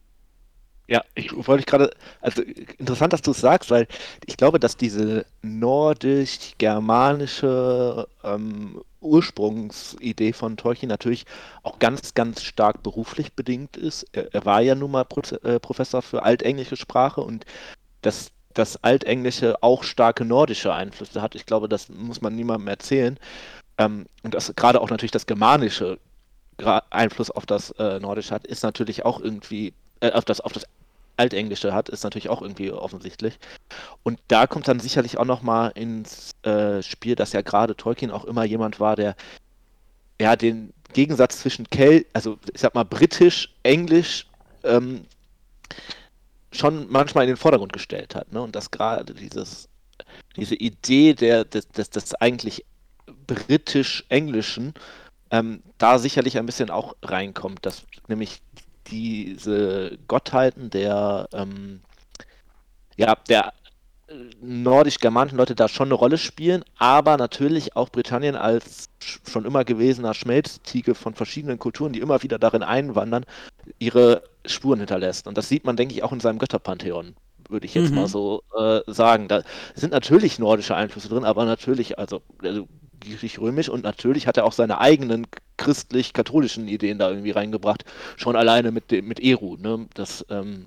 [0.89, 3.87] Ja, ich wollte gerade, also interessant, dass du es sagst, weil
[4.27, 11.25] ich glaube, dass diese nordisch-germanische ähm, Ursprungsidee von Tolkien natürlich
[11.63, 14.07] auch ganz, ganz stark beruflich bedingt ist.
[14.13, 17.47] Er, er war ja nun mal Pro äh, Professor für altenglische Sprache und
[18.03, 21.35] dass das Altenglische auch starke nordische Einflüsse hat.
[21.35, 23.19] Ich glaube, das muss man niemandem erzählen.
[23.79, 25.99] Ähm, und dass gerade auch natürlich das Germanische
[26.91, 30.67] Einfluss auf das äh, Nordische hat, ist natürlich auch irgendwie äh, auf das auf das
[31.17, 33.39] Altenglische hat, ist natürlich auch irgendwie offensichtlich.
[34.03, 38.25] Und da kommt dann sicherlich auch nochmal ins äh, Spiel, dass ja gerade Tolkien auch
[38.25, 39.15] immer jemand war, der
[40.21, 44.27] ja den Gegensatz zwischen Kel, also ich sag mal britisch, englisch,
[44.65, 45.05] ähm,
[46.51, 48.33] schon manchmal in den Vordergrund gestellt hat.
[48.33, 48.43] Ne?
[48.43, 49.69] Und dass gerade dieses,
[50.37, 52.65] diese Idee der, des, des, des eigentlich
[53.27, 54.75] britisch-englischen
[55.31, 58.43] ähm, da sicherlich ein bisschen auch reinkommt, dass nämlich
[58.89, 61.83] diese Gottheiten der, ähm,
[62.97, 63.53] ja, der
[64.09, 68.91] äh, nordisch-germanischen Leute da schon eine Rolle spielen, aber natürlich auch Britannien als
[69.29, 73.25] schon immer gewesener Schmelztiegel von verschiedenen Kulturen, die immer wieder darin einwandern,
[73.79, 75.27] ihre Spuren hinterlässt.
[75.27, 77.17] Und das sieht man, denke ich, auch in seinem Götterpantheon
[77.49, 77.95] würde ich jetzt Mhm.
[77.95, 79.29] mal so äh, sagen.
[79.29, 79.43] Da
[79.75, 82.69] sind natürlich nordische Einflüsse drin, aber natürlich, also, also
[83.01, 87.85] griechisch-römisch und natürlich hat er auch seine eigenen christlich-katholischen Ideen da irgendwie reingebracht,
[88.17, 89.57] schon alleine mit mit Eru.
[89.57, 89.89] Ne?
[89.95, 90.67] Das ähm,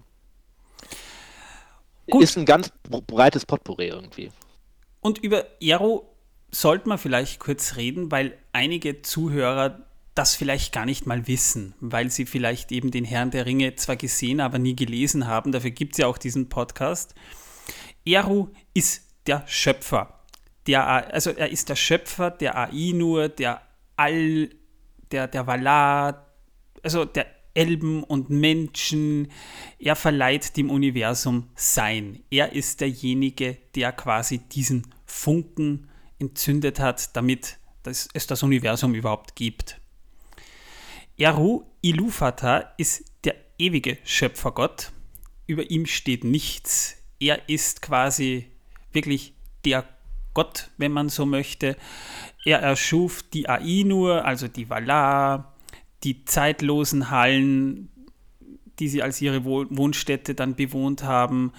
[2.07, 2.71] ist ein ganz
[3.07, 4.31] breites Potpourri irgendwie.
[5.01, 6.15] Und über Ero
[6.51, 12.09] sollte man vielleicht kurz reden, weil einige Zuhörer das vielleicht gar nicht mal wissen, weil
[12.09, 15.51] sie vielleicht eben den Herrn der Ringe zwar gesehen, aber nie gelesen haben.
[15.51, 17.13] Dafür gibt es ja auch diesen Podcast.
[18.05, 20.21] Eru ist der Schöpfer.
[20.67, 23.61] Der, also er ist der Schöpfer der Ainur, der
[23.97, 24.49] All,
[25.15, 26.27] der, der Valar,
[26.83, 29.31] also der Elben und Menschen.
[29.79, 32.21] Er verleiht dem Universum Sein.
[32.29, 39.35] Er ist derjenige, der quasi diesen Funken entzündet hat, damit das, es das Universum überhaupt
[39.35, 39.79] gibt.
[41.17, 44.91] Eru Ilúvatar ist der ewige Schöpfergott.
[45.47, 46.97] Über ihm steht nichts.
[47.19, 48.51] Er ist quasi
[48.91, 49.87] wirklich der
[50.35, 51.75] Gott, wenn man so möchte.
[52.43, 55.55] Er erschuf die Ainur, also die Valar,
[56.03, 57.89] die zeitlosen Hallen,
[58.77, 61.53] die sie als ihre Wohnstätte dann bewohnt haben.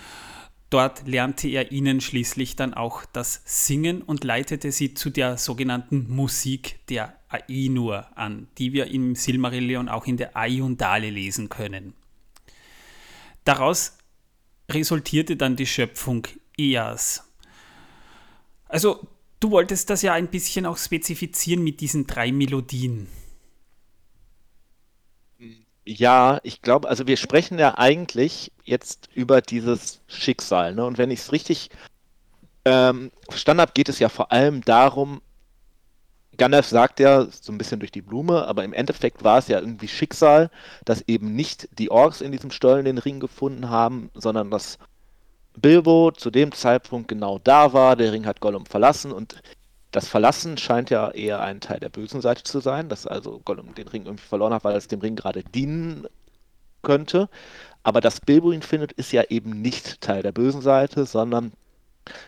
[0.71, 6.07] Dort lernte er ihnen schließlich dann auch das Singen und leitete sie zu der sogenannten
[6.15, 11.95] Musik der Ainur an, die wir im Silmarillion auch in der Ayundale lesen können.
[13.45, 13.97] Daraus
[14.69, 16.27] resultierte dann die Schöpfung
[16.59, 17.26] Eas.
[18.69, 19.07] Also,
[19.41, 23.09] du wolltest das ja ein bisschen auch spezifizieren mit diesen drei Melodien.
[25.85, 30.85] Ja, ich glaube, also wir sprechen ja eigentlich jetzt über dieses Schicksal, ne?
[30.85, 31.71] Und wenn ich es richtig
[32.65, 35.23] ähm, verstanden habe, geht es ja vor allem darum,
[36.37, 39.61] Gandalf sagt ja so ein bisschen durch die Blume, aber im Endeffekt war es ja
[39.61, 40.51] irgendwie Schicksal,
[40.85, 44.79] dass eben nicht die Orks in diesem Stollen den Ring gefunden haben, sondern dass
[45.57, 49.43] Bilbo zu dem Zeitpunkt genau da war, der Ring hat Gollum verlassen und
[49.91, 53.75] das Verlassen scheint ja eher ein Teil der bösen Seite zu sein, dass also Gollum
[53.75, 56.07] den Ring irgendwie verloren hat, weil es dem Ring gerade dienen
[56.83, 57.29] könnte.
[57.83, 61.53] Aber dass Bilbo ihn findet, ist ja eben nicht Teil der bösen Seite, sondern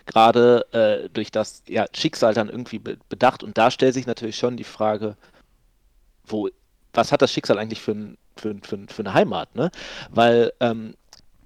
[0.06, 3.42] gerade äh, durch das ja, Schicksal dann irgendwie be bedacht.
[3.42, 5.16] Und da stellt sich natürlich schon die Frage,
[6.26, 6.48] wo,
[6.92, 9.54] was hat das Schicksal eigentlich für, ein, für, für, für eine Heimat?
[9.54, 9.70] Ne?
[10.10, 10.94] Weil ähm,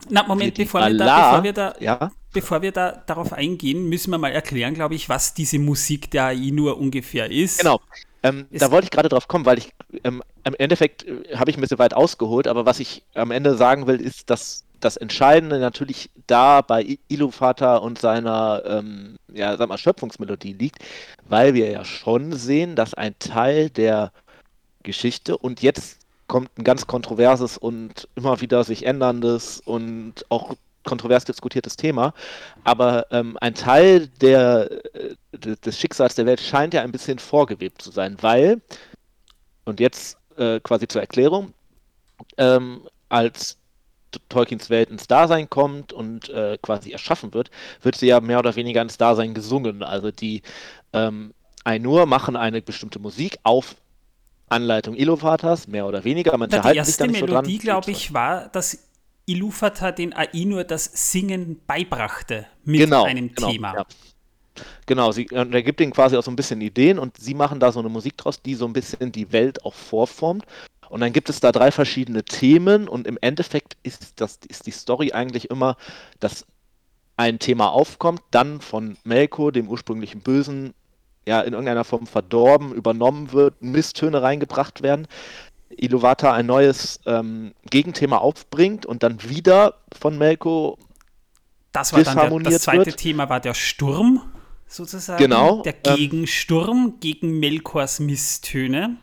[0.09, 4.11] na, Moment, bevor wir, da, bevor wir da, ja, bevor wir da darauf eingehen, müssen
[4.11, 7.59] wir mal erklären, glaube ich, was diese Musik der Ainur ungefähr ist.
[7.61, 7.81] Genau.
[8.25, 9.73] Ähm, da wollte ich gerade drauf kommen, weil ich
[10.05, 13.57] ähm, im Endeffekt äh, habe ich ein bisschen weit ausgeholt, aber was ich am Ende
[13.57, 19.57] sagen will, ist, dass das Entscheidende natürlich da bei I- Ilúvatar und seiner ähm, ja,
[19.57, 20.79] sag mal, Schöpfungsmelodie liegt,
[21.29, 24.13] weil wir ja schon sehen, dass ein Teil der
[24.83, 25.99] Geschichte und jetzt
[26.33, 32.15] kommt ein ganz kontroverses und immer wieder sich änderndes und auch kontrovers diskutiertes Thema.
[32.65, 37.19] Aber ähm, ein Teil der, äh, de- des Schicksals der Welt scheint ja ein bisschen
[37.19, 38.63] vorgewebt zu sein, weil,
[39.67, 41.53] und jetzt äh, quasi zur Erklärung,
[42.39, 43.59] ähm, als
[44.31, 47.51] Tolkiens Welt ins Dasein kommt und äh, quasi erschaffen wird,
[47.83, 49.83] wird sie ja mehr oder weniger ins Dasein gesungen.
[49.83, 50.41] Also die
[50.95, 53.77] ähm, Ainur machen eine bestimmte Musik auf
[54.53, 56.37] Anleitung Iluvatars, mehr oder weniger.
[56.37, 57.27] Manche Na, die halten sich da erste nicht so.
[57.27, 58.79] Melodie, glaube ich, war, dass
[59.27, 63.75] Ilúvatar den Ainur das Singen beibrachte mit genau, einem genau, Thema.
[63.75, 63.87] Ja.
[64.87, 67.59] Genau, sie, und er gibt ihnen quasi auch so ein bisschen Ideen und sie machen
[67.59, 70.45] da so eine Musik draus, die so ein bisschen die Welt auch vorformt.
[70.89, 74.73] Und dann gibt es da drei verschiedene Themen und im Endeffekt ist, das, ist die
[74.73, 75.77] Story eigentlich immer,
[76.21, 76.45] dass
[77.17, 80.75] ein Thema aufkommt, dann von Melko, dem ursprünglichen Bösen,
[81.27, 85.07] ja, in irgendeiner Form verdorben, übernommen wird, Misstöne reingebracht werden.
[85.71, 90.79] Iluvatar ein neues ähm, Gegenthema aufbringt und dann wieder von Melko
[91.73, 92.97] Das war dann der, das zweite wird.
[92.99, 94.21] Thema war der Sturm,
[94.67, 95.23] sozusagen.
[95.23, 98.97] Genau, Der ähm, Gegensturm gegen Melkors Misstöne.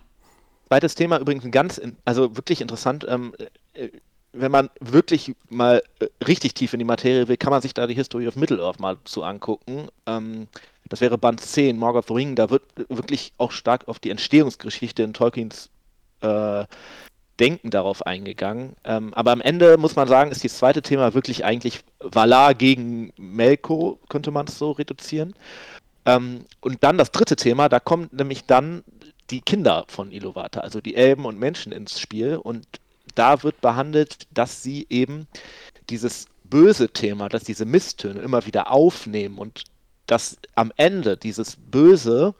[0.68, 3.06] Zweites Thema übrigens ein ganz, also wirklich interessant.
[3.10, 3.34] Ähm,
[3.74, 3.90] äh,
[4.34, 7.88] wenn man wirklich mal äh, richtig tief in die Materie will, kann man sich da
[7.88, 9.88] die History of Middle-earth mal zu angucken.
[10.06, 10.48] Ähm,
[10.90, 12.36] das wäre Band 10, Morgoth the Ring.
[12.36, 15.70] Da wird wirklich auch stark auf die Entstehungsgeschichte in Tolkiens
[16.22, 16.66] äh,
[17.40, 18.76] Denken darauf eingegangen.
[18.84, 23.14] Ähm, aber am Ende muss man sagen, ist das zweite Thema wirklich eigentlich Valar gegen
[23.18, 25.34] Melko, könnte man es so reduzieren.
[26.06, 28.84] Ähm, und dann das dritte Thema, da kommt nämlich dann
[29.30, 32.36] die Kinder von Iluvatar, also die Elben und Menschen ins Spiel.
[32.36, 32.66] Und
[33.16, 35.28] da wird behandelt, dass sie eben
[35.90, 39.64] dieses böse Thema, dass diese Misstöne immer wieder aufnehmen und
[40.10, 42.34] dass am Ende dieses Böse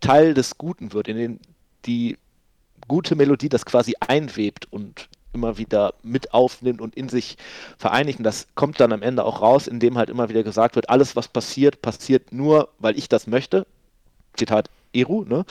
[0.00, 1.40] Teil des Guten wird, in den
[1.86, 2.18] die
[2.88, 7.36] gute Melodie das quasi einwebt und immer wieder mit aufnimmt und in sich
[7.78, 8.18] vereinigt.
[8.18, 11.16] Und das kommt dann am Ende auch raus, indem halt immer wieder gesagt wird, alles,
[11.16, 13.66] was passiert, passiert nur, weil ich das möchte.
[14.36, 15.44] Zitat Eru, ne?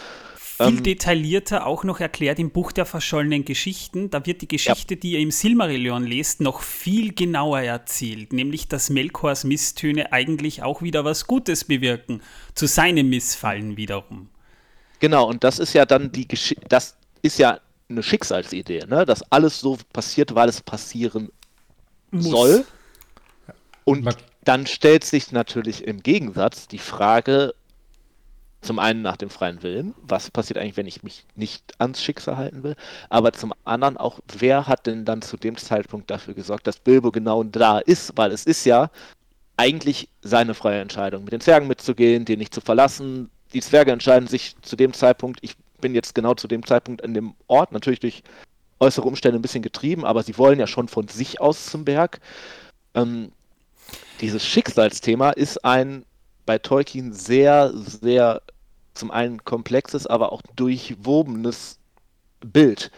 [0.58, 4.10] Viel ähm, detaillierter auch noch erklärt im Buch der verschollenen Geschichten.
[4.10, 5.00] Da wird die Geschichte, ja.
[5.00, 8.34] die ihr im Silmarillion lest, noch viel genauer erzählt.
[8.34, 12.22] Nämlich, dass Melkors Misstöne eigentlich auch wieder was Gutes bewirken.
[12.54, 14.30] Zu seinem Missfallen wiederum.
[15.00, 17.60] Genau, und das ist ja dann die Geschichte, das ist ja
[17.90, 19.06] eine Schicksalsidee, ne?
[19.06, 21.32] dass alles so passiert, weil es passieren
[22.12, 22.26] Muss.
[22.26, 22.66] soll.
[23.84, 27.54] Und dann stellt sich natürlich im Gegensatz die Frage,
[28.62, 32.38] zum einen nach dem freien Willen, was passiert eigentlich, wenn ich mich nicht ans Schicksal
[32.38, 32.76] halten will,
[33.10, 37.12] aber zum anderen auch, wer hat denn dann zu dem Zeitpunkt dafür gesorgt, dass Bilbo
[37.12, 38.92] genau da ist, weil es ist ja
[39.58, 43.30] eigentlich seine freie Entscheidung, mit den Zwergen mitzugehen, den nicht zu verlassen.
[43.54, 47.14] Die Zwerge entscheiden sich zu dem Zeitpunkt, ich bin jetzt genau zu dem Zeitpunkt in
[47.14, 48.24] dem Ort, natürlich durch
[48.80, 52.20] äußere Umstände ein bisschen getrieben, aber sie wollen ja schon von sich aus zum Berg.
[52.94, 53.32] Ähm,
[54.22, 56.06] dieses Schicksalsthema ist ein
[56.52, 58.42] bei Tolkien sehr, sehr
[58.94, 61.80] zum einen komplexes, aber auch durchwobenes
[62.42, 62.92] Bild,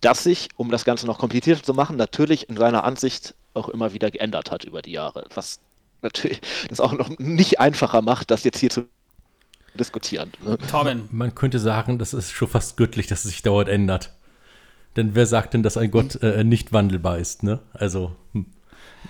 [0.00, 3.92] das sich, um das Ganze noch komplizierter zu machen, natürlich in seiner Ansicht auch immer
[3.92, 5.26] wieder geändert hat über die Jahre.
[5.34, 5.60] Was
[6.00, 8.86] natürlich das auch noch nicht einfacher macht, das jetzt hier zu
[9.74, 10.32] diskutieren.
[10.42, 10.56] Ne?
[10.56, 11.10] Torben.
[11.12, 14.14] Man könnte sagen, das ist schon fast göttlich, dass es sich dauernd ändert.
[14.96, 17.60] Denn wer sagt denn, dass ein Gott äh, nicht wandelbar ist, ne?
[17.74, 18.16] Also.
[18.32, 18.46] Hm.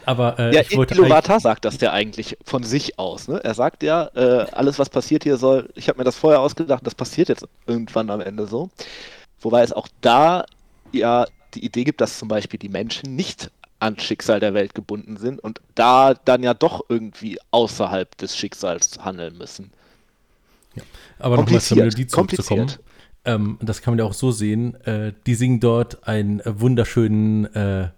[0.05, 3.29] Aber äh, ja, ich wollte Iluvatar sagt das ja eigentlich von sich aus.
[3.29, 3.43] Ne?
[3.45, 6.87] Er sagt ja, äh, alles was passiert hier soll, ich habe mir das vorher ausgedacht,
[6.87, 8.71] das passiert jetzt irgendwann am Ende so.
[9.41, 10.47] Wobei es auch da
[10.93, 15.17] ja die Idee gibt, dass zum Beispiel die Menschen nicht ans Schicksal der Welt gebunden
[15.17, 19.71] sind und da dann ja doch irgendwie außerhalb des Schicksals handeln müssen.
[20.75, 20.83] Ja.
[21.19, 22.73] Aber nochmal zur Melodie zurückzukommen.
[23.25, 24.75] Ähm, das kann man ja auch so sehen.
[24.85, 27.91] Äh, die singen dort einen wunderschönen äh,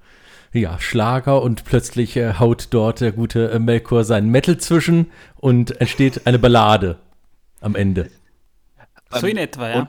[0.52, 5.80] ja, Schlager und plötzlich äh, haut dort der gute äh, Melkor seinen Metal zwischen und
[5.80, 6.98] entsteht eine Ballade
[7.60, 8.10] am Ende.
[9.10, 9.78] So in etwa, ja.
[9.80, 9.88] Und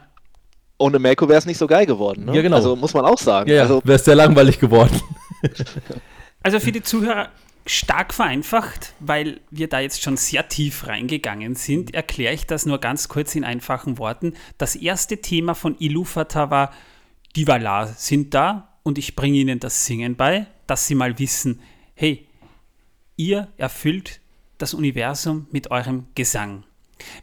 [0.77, 2.25] ohne Melkor wäre es nicht so geil geworden.
[2.25, 2.35] Ne?
[2.35, 2.55] Ja, genau.
[2.55, 3.49] Also muss man auch sagen.
[3.49, 3.61] Ja, ja.
[3.63, 4.99] Also, wäre es sehr langweilig geworden.
[6.43, 7.29] also für die Zuhörer
[7.67, 12.79] stark vereinfacht, weil wir da jetzt schon sehr tief reingegangen sind, erkläre ich das nur
[12.79, 14.33] ganz kurz in einfachen Worten.
[14.57, 16.71] Das erste Thema von Ilúvatar war,
[17.35, 21.61] die Valar sind da, und ich bringe ihnen das Singen bei, dass sie mal wissen,
[21.93, 22.27] hey,
[23.15, 24.21] ihr erfüllt
[24.57, 26.63] das Universum mit eurem Gesang.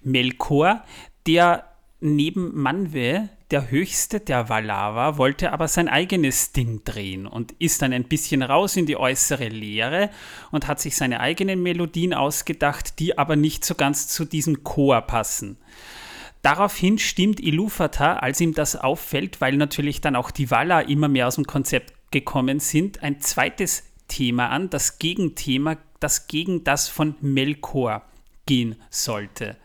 [0.02, 0.84] Melkor,
[1.26, 1.64] der
[2.00, 7.92] neben Manwe der höchste der Valava, wollte aber sein eigenes Ding drehen und ist dann
[7.92, 10.10] ein bisschen raus in die äußere Leere
[10.50, 15.00] und hat sich seine eigenen Melodien ausgedacht, die aber nicht so ganz zu diesem Chor
[15.00, 15.56] passen.
[16.42, 21.26] Daraufhin stimmt Ilúvatar, als ihm das auffällt, weil natürlich dann auch die Valar immer mehr
[21.26, 27.16] aus dem Konzept gekommen sind, ein zweites Thema an, das Gegenthema, das gegen das von
[27.20, 28.02] Melkor
[28.46, 29.56] gehen sollte.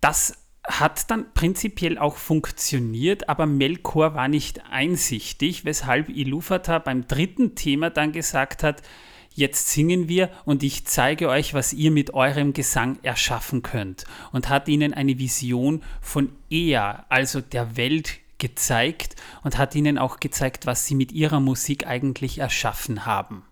[0.00, 7.54] Das hat dann prinzipiell auch funktioniert, aber Melkor war nicht einsichtig, weshalb Ilúvatar beim dritten
[7.54, 8.82] Thema dann gesagt hat,
[9.36, 14.04] jetzt singen wir und ich zeige euch, was ihr mit eurem Gesang erschaffen könnt.
[14.32, 20.20] Und hat ihnen eine Vision von Ea, also der Welt, gezeigt und hat ihnen auch
[20.20, 23.44] gezeigt, was sie mit ihrer Musik eigentlich erschaffen haben.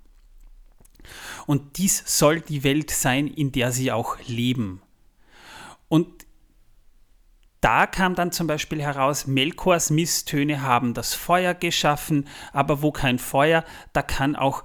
[1.46, 4.82] Und dies soll die Welt sein, in der sie auch leben.
[5.88, 6.08] Und
[7.60, 13.18] da kam dann zum Beispiel heraus, Melkors Misstöne haben das Feuer geschaffen, aber wo kein
[13.18, 14.64] Feuer, da kann auch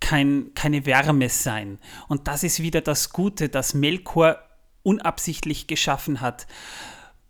[0.00, 1.78] kein, keine Wärme sein.
[2.08, 4.38] Und das ist wieder das Gute, das Melkor
[4.82, 6.46] unabsichtlich geschaffen hat.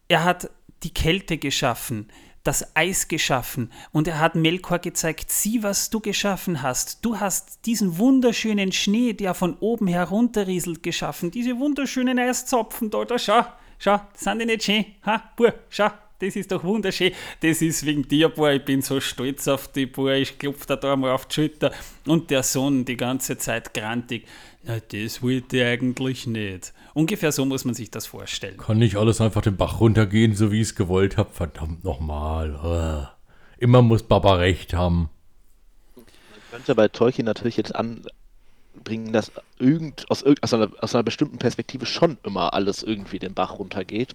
[0.09, 0.51] Er hat
[0.83, 2.09] die Kälte geschaffen,
[2.45, 7.05] das Eis geschaffen und er hat Melkor gezeigt, sieh, was du geschaffen hast.
[7.05, 11.31] Du hast diesen wunderschönen Schnee, der von oben herunterrieselt, geschaffen.
[11.31, 13.45] Diese wunderschönen Eiszopfen da, schau,
[13.79, 14.85] schau, sind die nicht schön?
[15.05, 15.91] Ha, Bur, schau,
[16.21, 17.13] das ist doch wunderschön.
[17.41, 20.77] Das ist wegen dir, boah, ich bin so stolz auf dich, boah, ich klopfe da,
[20.77, 21.73] da mal auf die Schulter.
[22.07, 24.27] Und der Sohn die ganze Zeit grantig.
[24.65, 26.73] Ja, das wollte ich eigentlich nicht.
[26.95, 28.57] Ungefähr so muss man sich das vorstellen.
[28.57, 31.31] Kann nicht alles einfach den Bach runtergehen, so wie ich es gewollt habe?
[31.33, 33.13] Verdammt nochmal.
[33.59, 35.11] Immer muss Baba recht haben.
[35.95, 36.05] Man
[36.51, 38.05] könnte bei Tolkien natürlich jetzt an,
[38.83, 39.31] bringen, dass
[39.61, 43.59] irgend, aus, irg- aus, einer, aus einer bestimmten Perspektive schon immer alles irgendwie den Bach
[43.59, 44.15] runtergeht.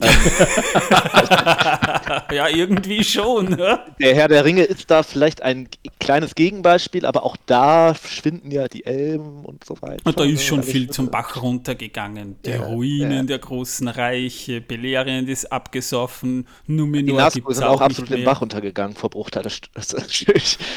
[0.00, 0.10] Ähm,
[2.32, 3.50] ja, irgendwie schon.
[3.50, 3.80] Ne?
[4.00, 5.68] der Herr der Ringe ist da vielleicht ein
[6.00, 10.02] kleines Gegenbeispiel, aber auch da schwinden ja die Elben und so weiter.
[10.04, 12.36] Und da ist schon Also viel zum Bach runtergegangen.
[12.44, 13.22] Die Ja, Ruinen ja.
[13.22, 18.24] der großen Reiche, Beleriand ist abgesoffen, Numenor gibt es auch, auch absolut den.
[18.24, 19.60] Bach runtergegangen vor Bruchteil des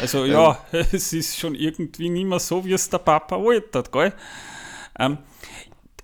[0.01, 4.13] Also ja, es ist schon irgendwie nicht mehr so, wie es der Papa wollte, gell?
[4.99, 5.17] Ähm,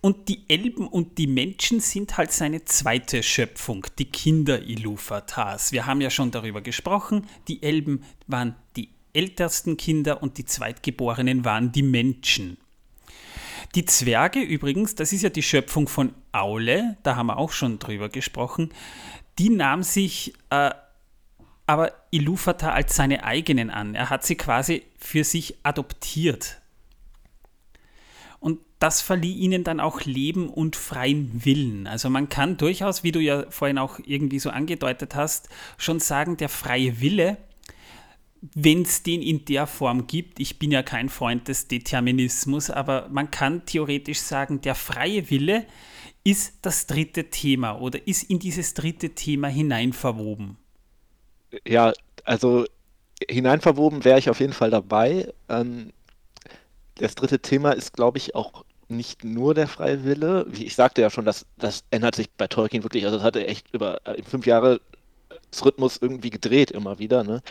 [0.01, 5.71] und die Elben und die Menschen sind halt seine zweite Schöpfung, die Kinder Iluvatars.
[5.71, 7.25] Wir haben ja schon darüber gesprochen.
[7.47, 12.57] Die Elben waren die ältesten Kinder und die Zweitgeborenen waren die Menschen.
[13.75, 17.79] Die Zwerge übrigens, das ist ja die Schöpfung von Aule, da haben wir auch schon
[17.79, 18.73] drüber gesprochen,
[19.39, 20.71] die nahm sich äh,
[21.65, 23.95] aber Iluvatar als seine eigenen an.
[23.95, 26.61] Er hat sie quasi für sich adoptiert.
[28.83, 31.87] Das verlieh ihnen dann auch Leben und freien Willen.
[31.87, 36.35] Also man kann durchaus, wie du ja vorhin auch irgendwie so angedeutet hast, schon sagen,
[36.35, 37.37] der freie Wille,
[38.41, 43.07] wenn es den in der Form gibt, ich bin ja kein Freund des Determinismus, aber
[43.07, 45.65] man kann theoretisch sagen, der freie Wille
[46.25, 50.57] ist das dritte Thema oder ist in dieses dritte Thema hineinverwoben.
[51.65, 51.93] Ja,
[52.25, 52.65] also
[53.29, 55.33] hineinverwoben wäre ich auf jeden Fall dabei.
[55.47, 55.93] Ähm,
[56.95, 60.45] das dritte Thema ist, glaube ich, auch nicht nur der freie Wille.
[60.49, 63.05] Wie ich sagte ja schon, das, das ändert sich bei Tolkien wirklich.
[63.05, 64.81] Also, das hatte echt über äh, fünf Jahre
[65.63, 67.23] Rhythmus irgendwie gedreht, immer wieder.
[67.23, 67.41] Ne?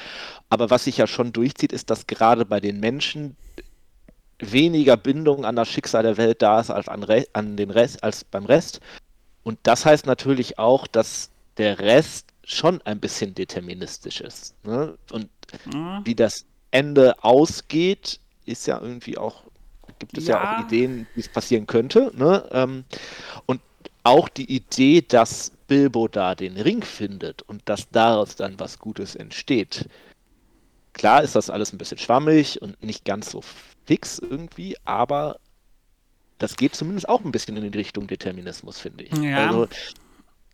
[0.48, 3.36] Aber was sich ja schon durchzieht, ist, dass gerade bei den Menschen
[4.38, 8.02] weniger Bindung an das Schicksal der Welt da ist als an, Re an den Rest,
[8.02, 8.80] als beim Rest.
[9.44, 14.54] Und das heißt natürlich auch, dass der Rest schon ein bisschen deterministisch ist.
[14.64, 14.96] Ne?
[15.10, 15.28] Und
[16.04, 19.42] wie das Ende ausgeht, ist ja irgendwie auch,
[19.98, 20.58] gibt es ja, Ja.
[20.60, 22.10] auch Ideen, wie es passieren könnte.
[22.14, 22.48] Ne?
[22.52, 22.84] Ähm,
[23.46, 23.60] und
[24.04, 29.14] auch die Idee, dass Bilbo da den Ring findet und dass daraus dann was Gutes
[29.14, 29.88] entsteht.
[30.92, 33.42] Klar ist das alles ein bisschen schwammig und nicht ganz so
[33.86, 35.38] fix irgendwie, aber
[36.38, 39.16] das geht zumindest auch ein bisschen in die Richtung Determinismus, finde ich.
[39.16, 39.68] Ja, also,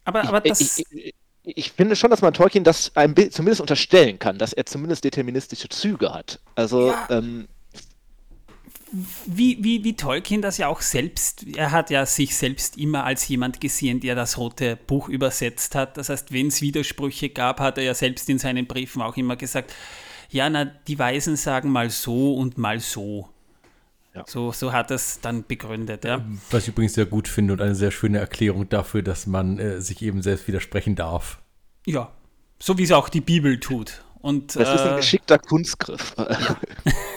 [0.05, 3.31] Aber, aber ich, das, ich, ich, ich finde schon, dass man Tolkien das ein bi-
[3.31, 6.39] zumindest unterstellen kann, dass er zumindest deterministische Züge hat.
[6.55, 7.09] Also, Ja.
[7.11, 7.49] ähm,
[9.27, 13.29] wie, wie, wie Tolkien das ja auch selbst, er hat ja sich selbst immer als
[13.29, 15.97] jemand gesehen, der das rote Buch übersetzt hat.
[15.97, 19.37] Das heißt, wenn es Widersprüche gab, hat er ja selbst in seinen Briefen auch immer
[19.37, 19.75] gesagt,
[20.31, 23.29] ja, na, die Weisen sagen mal so und mal so.
[24.15, 24.25] Ja.
[24.27, 26.25] So, so hat er es dann begründet, ja.
[26.51, 29.81] Was ich übrigens sehr gut finde und eine sehr schöne Erklärung dafür, dass man äh,
[29.81, 31.41] sich eben selbst widersprechen darf.
[31.87, 32.11] Ja,
[32.59, 34.03] so wie es auch die Bibel tut.
[34.21, 36.15] Und, das ist ein äh, geschickter Kunstgriff.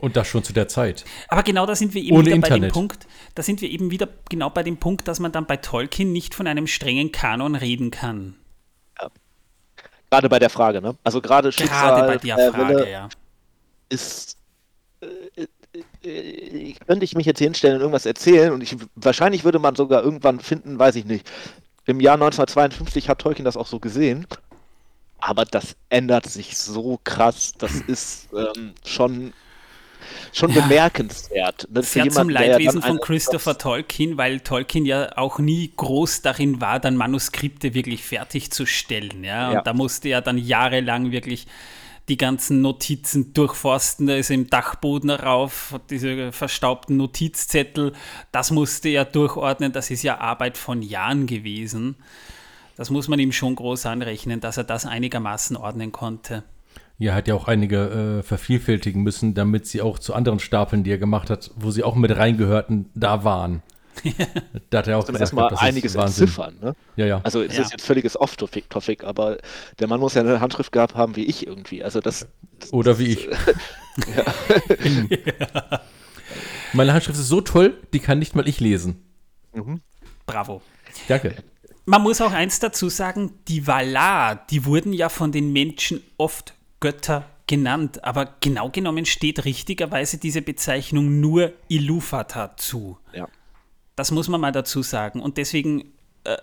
[0.00, 1.04] Und das schon zu der Zeit.
[1.28, 2.72] Aber genau da sind wir eben Ohne wieder bei dem Internet.
[2.72, 6.12] Punkt, da sind wir eben wieder genau bei dem Punkt, dass man dann bei Tolkien
[6.12, 8.36] nicht von einem strengen Kanon reden kann.
[10.10, 10.96] gerade bei der Frage, ne?
[11.04, 13.08] Also gerade Schicksal, Gerade bei der äh, Frage, Wille ja.
[13.88, 14.36] ist.
[15.00, 15.06] Äh,
[15.42, 15.46] äh,
[16.02, 20.02] äh, könnte ich mich jetzt hinstellen und irgendwas erzählen und ich, wahrscheinlich würde man sogar
[20.02, 21.30] irgendwann finden, weiß ich nicht.
[21.86, 24.26] Im Jahr 1952 hat Tolkien das auch so gesehen.
[25.20, 27.52] Aber das ändert sich so krass.
[27.58, 29.32] Das ist ähm, schon,
[30.32, 30.62] schon Ja.
[30.62, 31.68] bemerkenswert.
[31.70, 35.72] ne, für Sehr zum der ja Leidwesen von Christopher Tolkien, weil Tolkien ja auch nie
[35.76, 39.24] groß darin war, dann Manuskripte wirklich fertigzustellen.
[39.24, 39.48] Ja?
[39.48, 39.62] Und Ja.
[39.62, 41.46] da musste er dann jahrelang wirklich
[42.08, 44.06] die ganzen Notizen durchforsten.
[44.06, 47.92] Da ist im Dachboden rauf, diese verstaubten Notizzettel.
[48.32, 49.72] Das musste er durchordnen.
[49.72, 51.96] Das ist ja Arbeit von Jahren gewesen.
[52.76, 56.42] Das muss man ihm schon groß anrechnen, dass er das einigermaßen ordnen konnte.
[57.00, 60.90] Ja, hat ja auch einige äh, vervielfältigen müssen, damit sie auch zu anderen Stapeln, die
[60.92, 63.62] er gemacht hat, wo sie auch mit reingehörten, da waren.
[64.70, 66.56] da hat er auch Zum gesagt, ersten Mal das einiges entziffern.
[66.60, 66.74] Ne?
[66.96, 67.20] Ja, ja.
[67.24, 67.62] Also es Ja.
[67.62, 68.66] ist jetzt völliges Off-Topic,
[69.04, 69.38] aber
[69.78, 71.82] der Mann muss ja eine Handschrift gehabt haben wie ich irgendwie.
[71.82, 72.28] Also das,
[72.70, 73.28] Oder wie ich.
[76.72, 79.02] Meine Handschrift ist so toll, die kann nicht mal ich lesen.
[80.26, 80.62] Bravo.
[81.08, 81.34] Danke.
[81.86, 86.54] Man muss auch eins dazu sagen, die Valar, die wurden ja von den Menschen oft
[86.80, 92.98] Götter genannt, aber genau genommen steht richtigerweise diese Bezeichnung nur Iluvatar zu.
[93.12, 93.28] ja.
[93.96, 95.20] Das muss man mal dazu sagen.
[95.20, 95.92] Und deswegen
[96.24, 96.38] äh,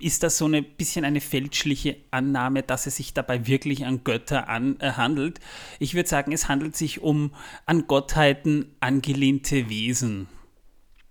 [0.00, 4.48] ist das so ein bisschen eine fälschliche Annahme, dass es sich dabei wirklich an Götter
[4.48, 5.38] an, äh, handelt.
[5.78, 7.32] Ich würde sagen, es handelt sich um
[7.66, 10.28] an Gottheiten angelehnte Wesen.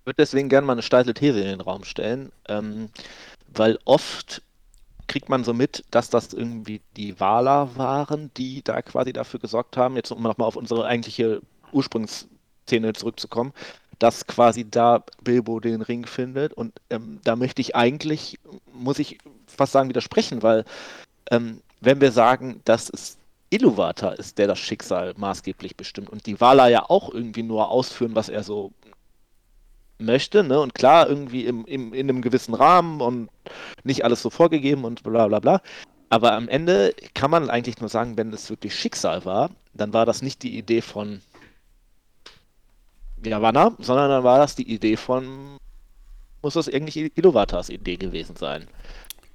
[0.00, 2.88] Ich würde deswegen gerne mal eine steile These in den Raum stellen, ähm,
[3.54, 4.42] weil oft
[5.08, 9.76] kriegt man so mit, dass das irgendwie die Valar waren, die da quasi dafür gesorgt
[9.76, 11.42] haben, jetzt um nochmal auf unsere eigentliche
[11.72, 12.38] Ursprungsthese
[12.68, 13.52] Szene zurückzukommen,
[13.98, 16.52] dass quasi da Bilbo den Ring findet.
[16.52, 18.38] Und ähm, da möchte ich eigentlich,
[18.72, 20.64] muss ich fast sagen, widersprechen, weil
[21.30, 23.16] ähm, wenn wir sagen, dass es
[23.50, 28.14] Iluvatar ist, der das Schicksal maßgeblich bestimmt und die Wala ja auch irgendwie nur ausführen,
[28.14, 28.72] was er so
[29.98, 30.60] möchte, ne?
[30.60, 33.28] Und klar, irgendwie im, im, in einem gewissen Rahmen und
[33.84, 35.60] nicht alles so vorgegeben und bla bla bla.
[36.10, 40.06] Aber am Ende kann man eigentlich nur sagen, wenn es wirklich Schicksal war, dann war
[40.06, 41.20] das nicht die Idee von
[43.24, 45.58] Yavanna, sondern dann war das die Idee von,
[46.42, 48.68] muss das irgendwie Iluvatars Idee gewesen sein.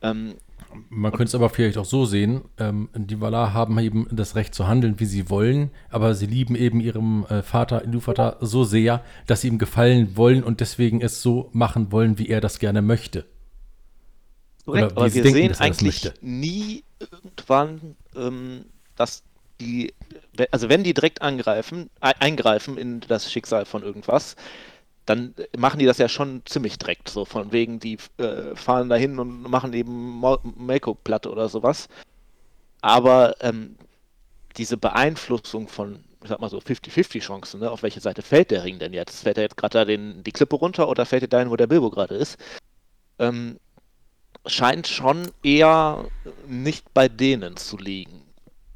[0.01, 0.35] Ähm,
[0.89, 4.53] man könnte es aber vielleicht auch so sehen, ähm, die Valar haben eben das Recht
[4.53, 9.03] zu handeln, wie sie wollen, aber sie lieben eben ihrem äh, Vater Ilúvatar so sehr,
[9.27, 12.81] dass sie ihm gefallen wollen und deswegen es so machen wollen, wie er das gerne
[12.81, 13.25] möchte.
[14.65, 18.65] Korrekt, aber wir denken, sehen eigentlich nie irgendwann, ähm,
[18.95, 19.23] dass
[19.59, 19.93] die,
[20.51, 24.35] also wenn die direkt angreifen, eingreifen in das Schicksal von irgendwas,
[25.05, 29.19] dann machen die das ja schon ziemlich direkt, so von wegen, die äh, fahren dahin
[29.19, 30.21] und machen eben
[30.57, 31.89] Make-up-Platte oder sowas.
[32.81, 33.75] Aber ähm,
[34.57, 37.71] diese Beeinflussung von, ich sag mal so, 50-50 Chancen, ne?
[37.71, 39.23] auf welche Seite fällt der Ring denn jetzt?
[39.23, 41.67] Fällt er jetzt gerade da den, die Klippe runter oder fällt er dahin, wo der
[41.67, 42.37] Bilbo gerade ist?
[43.19, 43.57] Ähm,
[44.45, 46.05] scheint schon eher
[46.47, 48.21] nicht bei denen zu liegen.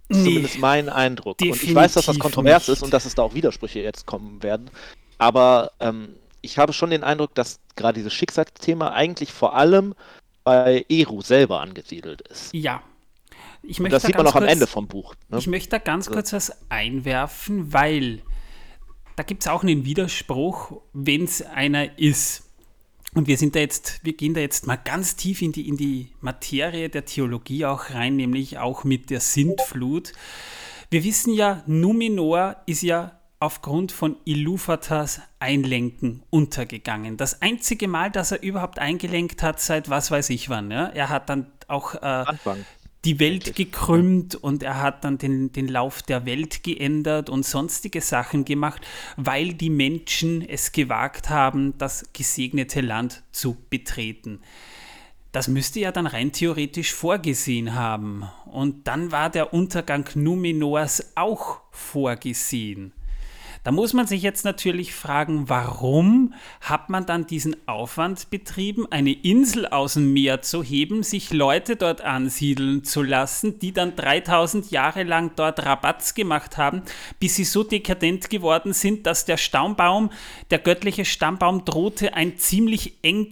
[0.10, 1.42] Nee, Zumindest mein Eindruck.
[1.42, 2.78] Und ich weiß, dass das kontrovers nicht.
[2.78, 4.70] ist und dass es da auch Widersprüche jetzt kommen werden.
[5.18, 9.96] Aber ähm, ich habe schon den Eindruck, dass gerade dieses Schicksalsthema eigentlich vor allem
[10.44, 12.54] bei Eru selber angesiedelt ist.
[12.54, 12.82] Ja.
[13.64, 15.16] Ich möchte das da sieht man auch kurz, am Ende vom Buch.
[15.30, 15.40] Ne?
[15.40, 18.22] Ich möchte da ganz kurz was einwerfen, weil
[19.18, 22.44] da gibt es auch einen Widerspruch, wenn es einer ist.
[23.14, 25.76] Und wir sind da jetzt, wir gehen da jetzt mal ganz tief in die, in
[25.76, 30.14] die Materie der Theologie auch rein, nämlich auch mit der Sintflut.
[30.92, 37.18] Wir wissen ja, Numenor ist ja aufgrund von Iluvatars Einlenken untergegangen.
[37.18, 40.72] Das einzige Mal, dass er überhaupt eingelenkt hat, seit was weiß ich wann.
[40.72, 40.88] Ja?
[40.88, 42.26] Er hat dann auch äh,
[43.06, 48.02] die Welt gekrümmt und er hat dann den, den Lauf der Welt geändert und sonstige
[48.02, 48.82] Sachen gemacht,
[49.18, 54.42] weil die Menschen es gewagt haben, das gesegnete Land zu betreten.
[55.32, 58.28] Das müsste ja dann rein theoretisch vorgesehen haben.
[58.46, 62.94] Und dann war der Untergang Numenors auch vorgesehen.
[63.68, 69.12] Da muss man sich jetzt natürlich fragen, warum hat man dann diesen Aufwand betrieben, eine
[69.12, 74.72] Insel aus dem Meer zu heben, sich Leute dort ansiedeln zu lassen, die dann 3000
[74.72, 76.82] Jahre lang dort Rabatz gemacht haben,
[77.20, 80.12] bis sie so dekadent geworden sind, dass der Stammbaum,
[80.50, 83.28] der göttliche Stammbaum drohte ein ziemlich eng,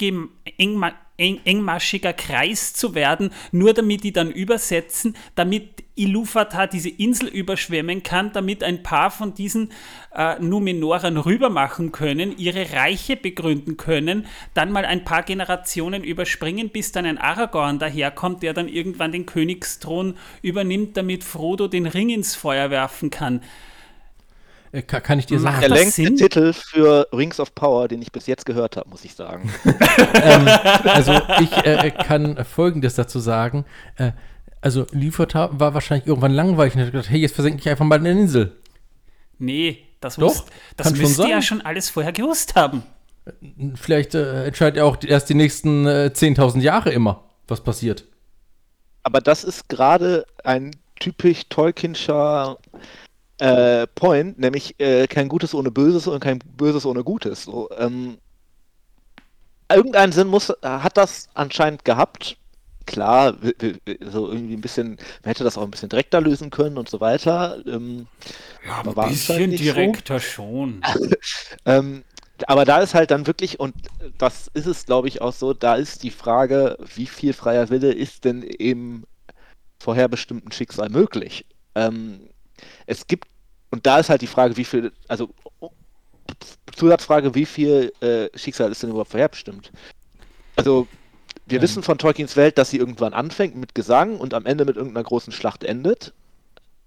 [0.58, 0.84] eng,
[1.18, 8.04] eng, engmaschiger Kreis zu werden, nur damit die dann übersetzen, damit Ilúvatar diese Insel überschwemmen
[8.04, 9.72] kann, damit ein paar von diesen
[10.14, 16.92] äh, Numenoren rübermachen können, ihre Reiche begründen können, dann mal ein paar Generationen überspringen, bis
[16.92, 22.36] dann ein Aragorn daherkommt, der dann irgendwann den Königsthron übernimmt, damit Frodo den Ring ins
[22.36, 23.42] Feuer werfen kann.
[24.76, 25.62] Äh, kann, kann, ich dir sagen?
[25.62, 29.16] Der längste Titel für Rings of Power, den ich bis jetzt gehört habe, muss ich
[29.16, 29.50] sagen.
[30.22, 30.48] ähm,
[30.84, 33.66] also ich äh, kann Folgendes dazu sagen.
[33.96, 34.12] Äh,
[34.62, 38.00] also Lieferter war wahrscheinlich irgendwann langweilig und hat gedacht, hey, jetzt versenke ich einfach mal
[38.00, 38.56] eine Insel.
[39.38, 40.46] Nee, das, Doch, wusst,
[40.76, 42.84] das müsst ihr ja schon alles vorher gewusst haben.
[43.76, 48.06] Vielleicht äh, entscheidet er auch erst die nächsten äh, 10.000 Jahre immer, was passiert.
[49.04, 52.58] Aber das ist gerade ein typisch Tolkienscher
[53.40, 57.44] äh, Point, nämlich äh, kein Gutes ohne Böses und kein Böses ohne Gutes.
[57.44, 58.18] So, ähm,
[59.70, 62.38] irgendeinen Sinn muss, hat das anscheinend gehabt.
[62.86, 63.36] Klar,
[64.12, 67.02] so irgendwie ein bisschen, man hätte das auch ein bisschen direkter lösen können und so
[67.02, 67.58] weiter.
[67.66, 68.06] Ähm,
[68.66, 70.26] ja, ein bisschen direkter so.
[70.26, 70.82] schon.
[71.66, 72.04] ähm,
[72.48, 73.74] aber da ist halt dann wirklich, und
[74.18, 77.92] das ist es, glaube ich, auch so, da ist die Frage, wie viel freier Wille
[77.92, 79.06] ist denn im
[79.80, 81.46] vorherbestimmten Schicksal möglich?
[81.74, 82.30] Ähm,
[82.86, 83.28] es gibt,
[83.72, 85.30] und da ist halt die Frage, wie viel, also
[86.76, 89.72] Zusatzfrage, wie viel äh, Schicksal ist denn überhaupt vorherbestimmt?
[90.56, 90.88] Also,
[91.46, 91.62] wir ja.
[91.62, 95.04] wissen von Tolkiens Welt, dass sie irgendwann anfängt mit Gesang und am Ende mit irgendeiner
[95.04, 96.14] großen Schlacht endet.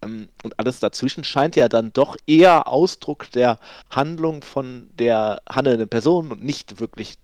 [0.03, 3.59] Ähm, und alles dazwischen scheint ja dann doch eher Ausdruck der
[3.91, 7.17] Handlung von der handelnden Person und nicht wirklich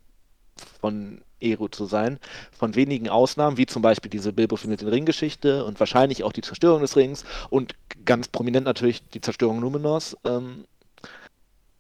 [0.81, 2.19] von Eru zu sein,
[2.57, 6.43] von wenigen Ausnahmen, wie zum Beispiel diese Bilbo findet den Ring-Geschichte und wahrscheinlich auch die
[6.43, 7.75] Zerstörung des Rings und
[8.05, 10.17] ganz prominent natürlich die Zerstörung Numenors.
[10.25, 10.65] Ähm,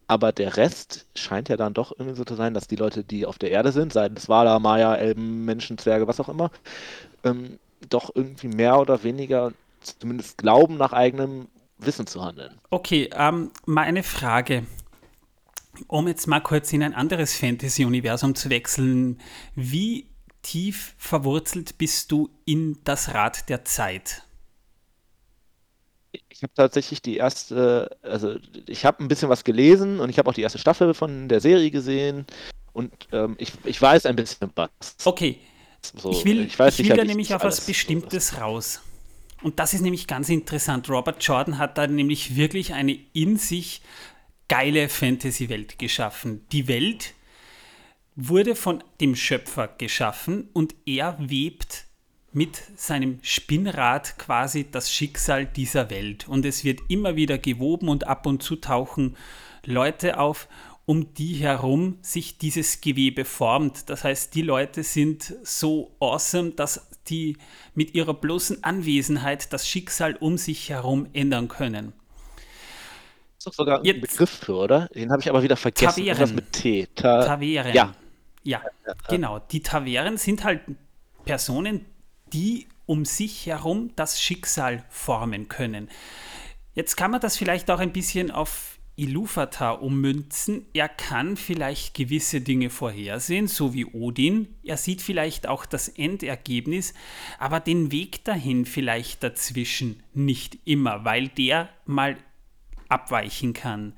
[0.06, 3.26] aber der Rest scheint ja dann doch irgendwie so zu sein, dass die Leute, die
[3.26, 6.50] auf der Erde sind, seien es Wala, Maya, Elben, Menschen, Zwerge, was auch immer,
[7.24, 7.58] ähm,
[7.88, 11.48] doch irgendwie mehr oder weniger zumindest glauben, nach eigenem
[11.78, 12.54] Wissen zu handeln.
[12.70, 14.64] Okay, ähm, mal eine Frage.
[15.88, 19.20] Um jetzt mal kurz in ein anderes Fantasy-Universum zu wechseln,
[19.54, 20.08] wie
[20.42, 24.22] tief verwurzelt bist du in das Rad der Zeit?
[26.28, 30.28] Ich habe tatsächlich die erste, also ich habe ein bisschen was gelesen und ich habe
[30.28, 32.26] auch die erste Staffel von der Serie gesehen
[32.72, 34.70] und ähm, ich, ich weiß ein bisschen was.
[35.04, 35.38] Okay.
[35.96, 38.80] So, ich will, ich weiß ich will da nämlich auf was Bestimmtes raus.
[39.42, 40.88] Und das ist nämlich ganz interessant.
[40.88, 43.82] Robert Jordan hat da nämlich wirklich eine in sich
[44.48, 46.46] geile Fantasy-Welt geschaffen.
[46.52, 47.14] Die Welt
[48.16, 51.86] wurde von dem Schöpfer geschaffen und er webt
[52.32, 56.28] mit seinem Spinnrad quasi das Schicksal dieser Welt.
[56.28, 59.16] Und es wird immer wieder gewoben und ab und zu tauchen
[59.64, 60.48] Leute auf,
[60.86, 63.88] um die herum sich dieses Gewebe formt.
[63.88, 67.36] Das heißt, die Leute sind so awesome, dass die
[67.74, 71.92] mit ihrer bloßen Anwesenheit das Schicksal um sich herum ändern können.
[73.44, 74.88] Ist doch sogar ein Jetzt, Begriff für, oder?
[74.94, 76.06] Den habe ich aber wieder vergessen.
[76.06, 76.34] Taveren.
[76.34, 76.88] Mit T.
[76.94, 77.74] Ta Taveren.
[77.74, 77.94] Ja.
[78.42, 78.62] ja.
[78.86, 79.38] Ja, genau.
[79.38, 80.62] Die Taveren sind halt
[81.26, 81.84] Personen,
[82.32, 85.90] die um sich herum das Schicksal formen können.
[86.74, 90.64] Jetzt kann man das vielleicht auch ein bisschen auf Iluvatar ummünzen.
[90.72, 94.54] Er kann vielleicht gewisse Dinge vorhersehen, so wie Odin.
[94.62, 96.94] Er sieht vielleicht auch das Endergebnis,
[97.38, 102.16] aber den Weg dahin vielleicht dazwischen nicht immer, weil der mal
[102.88, 103.94] abweichen kann.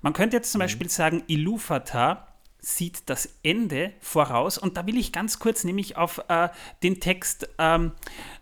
[0.00, 0.64] Man könnte jetzt zum mhm.
[0.64, 2.28] Beispiel sagen, Iluvatar
[2.62, 4.56] sieht das Ende voraus.
[4.56, 6.48] Und da will ich ganz kurz nämlich auf äh,
[6.82, 7.92] den Text, ähm,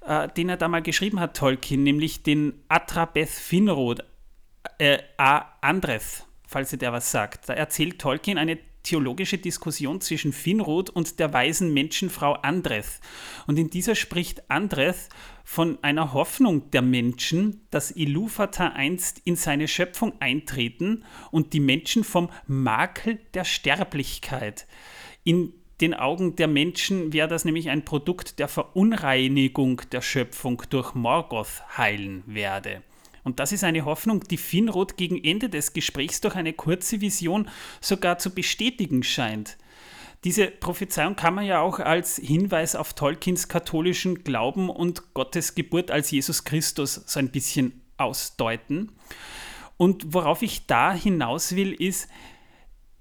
[0.07, 4.05] äh, den er da mal geschrieben hat, Tolkien, nämlich den Atrabeth Finrod,
[4.79, 5.47] äh, A.
[5.63, 7.49] Andreth, falls ihr der was sagt.
[7.49, 13.01] Da erzählt Tolkien eine theologische Diskussion zwischen Finrod und der weisen Menschenfrau Andreth.
[13.47, 15.09] Und in dieser spricht Andreth
[15.45, 22.05] von einer Hoffnung der Menschen, dass Ilúvatar einst in seine Schöpfung eintreten und die Menschen
[22.05, 24.67] vom Makel der Sterblichkeit.
[25.25, 30.95] In den Augen der Menschen wäre das nämlich ein Produkt der Verunreinigung der Schöpfung durch
[30.95, 32.83] Morgoth heilen werde.
[33.25, 37.49] Und das ist eine Hoffnung, die Finrod gegen Ende des Gesprächs durch eine kurze Vision
[37.81, 39.59] sogar zu bestätigen scheint.
[40.25, 45.91] Diese Prophezeiung kann man ja auch als Hinweis auf Tolkiens katholischen Glauben und Gottes Geburt
[45.91, 48.93] als Jesus Christus so ein bisschen ausdeuten.
[49.79, 52.11] Und worauf ich da hinaus will, ist,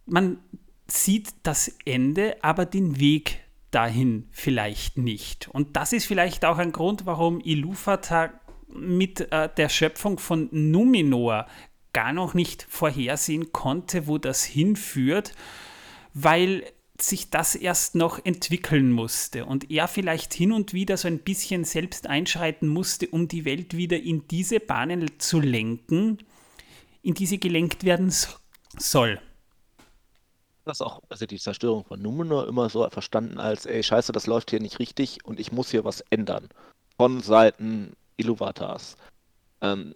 [0.05, 0.39] man
[0.88, 3.39] sieht das Ende, aber den Weg
[3.72, 5.49] dahin vielleicht nicht.
[5.49, 8.32] Und das ist vielleicht auch ein Grund, warum Ilúvatar
[8.74, 11.47] mit äh, der Schöpfung von Numenor
[11.93, 15.34] gar noch nicht vorhersehen konnte, wo das hinführt,
[16.13, 16.63] weil
[17.01, 21.63] sich das erst noch entwickeln musste und er vielleicht hin und wieder so ein bisschen
[21.63, 26.20] selbst einschreiten musste, um die Welt wieder in diese Bahnen zu lenken,
[27.01, 28.13] in die sie gelenkt werden
[28.78, 29.22] soll.
[30.65, 34.51] Das auch, also die Zerstörung von Numenor immer so verstanden als, ey, scheiße, das läuft
[34.51, 36.49] hier nicht richtig und ich muss hier was ändern.
[36.97, 38.97] Von Seiten Iluvatars.
[39.61, 39.95] Ähm,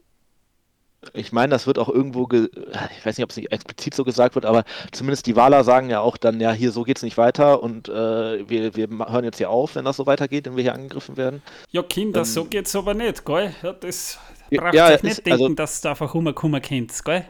[1.13, 4.35] ich meine, das wird auch irgendwo, ich weiß nicht, ob es nicht explizit so gesagt
[4.35, 7.17] wird, aber zumindest die Wahler sagen ja auch dann, ja, hier so geht es nicht
[7.17, 10.63] weiter und äh, wir, wir hören jetzt hier auf, wenn das so weitergeht, wenn wir
[10.63, 11.41] hier angegriffen werden.
[11.71, 13.53] Ja, Kinder, ähm, so es aber nicht, gell?
[13.61, 14.17] Ja, das
[14.49, 17.25] braucht ja, sich nicht ist, denken, also, dass du einfach Hummer Kummer kennst, gell?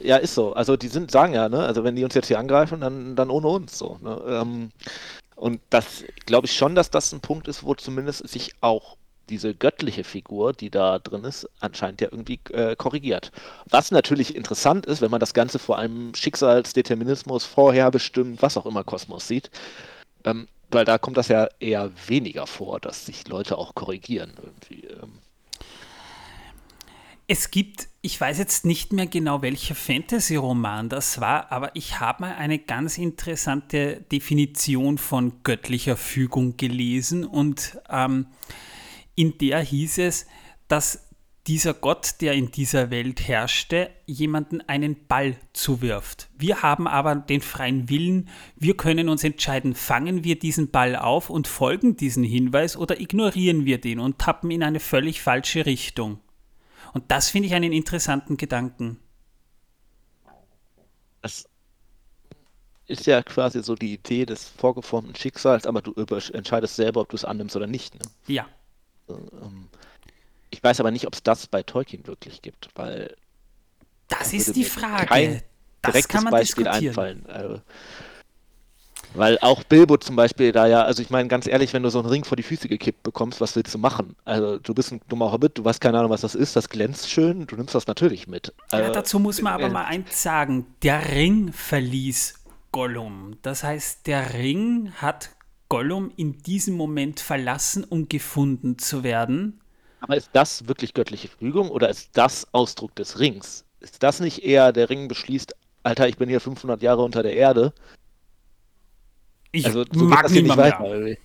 [0.00, 0.52] Ja, ist so.
[0.52, 3.30] Also die sind, sagen ja, ne, also wenn die uns jetzt hier angreifen, dann, dann
[3.30, 3.98] ohne uns so.
[4.02, 4.20] Ne?
[4.26, 4.70] Ähm,
[5.36, 8.96] und das glaube ich schon, dass das ein Punkt ist, wo zumindest sich auch
[9.32, 13.32] diese göttliche Figur, die da drin ist, anscheinend ja irgendwie äh, korrigiert.
[13.68, 18.84] Was natürlich interessant ist, wenn man das Ganze vor einem Schicksalsdeterminismus, vorherbestimmt, was auch immer
[18.84, 19.50] Kosmos sieht,
[20.24, 24.86] ähm, weil da kommt das ja eher weniger vor, dass sich Leute auch korrigieren irgendwie.
[24.86, 25.12] Ähm.
[27.26, 32.24] Es gibt, ich weiß jetzt nicht mehr genau, welcher Fantasy-Roman das war, aber ich habe
[32.24, 38.26] mal eine ganz interessante Definition von göttlicher Fügung gelesen und ähm,
[39.22, 40.26] in der hieß es,
[40.66, 41.08] dass
[41.46, 46.28] dieser Gott, der in dieser Welt herrschte, jemanden einen Ball zuwirft.
[46.36, 51.30] Wir haben aber den freien Willen, wir können uns entscheiden, fangen wir diesen Ball auf
[51.30, 56.18] und folgen diesen Hinweis oder ignorieren wir den und tappen in eine völlig falsche Richtung.
[56.92, 58.98] Und das finde ich einen interessanten Gedanken.
[61.22, 61.48] Das
[62.86, 67.16] ist ja quasi so die Idee des vorgeformten Schicksals, aber du entscheidest selber, ob du
[67.16, 67.94] es annimmst oder nicht.
[67.94, 68.02] Ne?
[68.26, 68.48] Ja,
[70.50, 73.16] ich weiß aber nicht, ob es das bei Tolkien wirklich gibt, weil.
[74.08, 75.06] Das ist die Frage.
[75.06, 75.42] Kein
[75.82, 76.88] das kann man Beispiel diskutieren.
[76.90, 77.26] einfallen.
[77.26, 77.60] Also,
[79.14, 81.98] Weil auch Bilbo zum Beispiel da ja, also ich meine ganz ehrlich, wenn du so
[81.98, 84.16] einen Ring vor die Füße gekippt bekommst, was willst du machen?
[84.24, 87.10] Also du bist ein dummer Hobbit, du weißt keine Ahnung, was das ist, das glänzt
[87.10, 88.54] schön, du nimmst das natürlich mit.
[88.70, 90.66] Ja, Also, dazu muss man aber äh, mal eins sagen.
[90.82, 92.34] Der Ring verließ
[92.70, 93.36] Gollum.
[93.42, 95.30] Das heißt, der Ring hat
[95.72, 99.62] Gollum in diesem Moment verlassen, um gefunden zu werden.
[100.00, 103.64] Aber ist das wirklich göttliche Fügung oder ist das Ausdruck des Rings?
[103.80, 107.32] Ist das nicht eher, der Ring beschließt, Alter, ich bin hier 500 Jahre unter der
[107.32, 107.72] Erde?
[109.50, 111.16] Ich Also so mag das hier nicht weiter.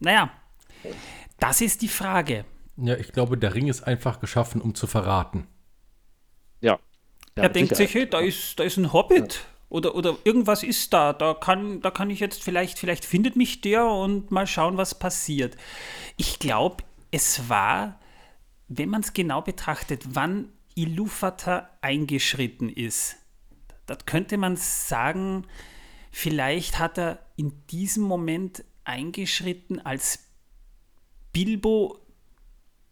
[0.00, 0.32] Naja,
[1.38, 2.44] das ist die Frage.
[2.78, 5.46] Ja, ich glaube, der Ring ist einfach geschaffen, um zu verraten.
[6.60, 6.80] Ja.
[7.36, 9.46] Ja, er denkt sich, hey, da ist, da ist ein Hobbit.
[9.72, 11.14] Oder, oder irgendwas ist da.
[11.14, 14.98] Da kann, da kann ich jetzt vielleicht, vielleicht findet mich der und mal schauen, was
[14.98, 15.56] passiert.
[16.18, 17.98] Ich glaube, es war,
[18.68, 23.16] wenn man es genau betrachtet, wann Ilúvatar eingeschritten ist.
[23.86, 25.46] Das könnte man sagen,
[26.10, 30.18] vielleicht hat er in diesem Moment eingeschritten, als
[31.32, 31.98] Bilbo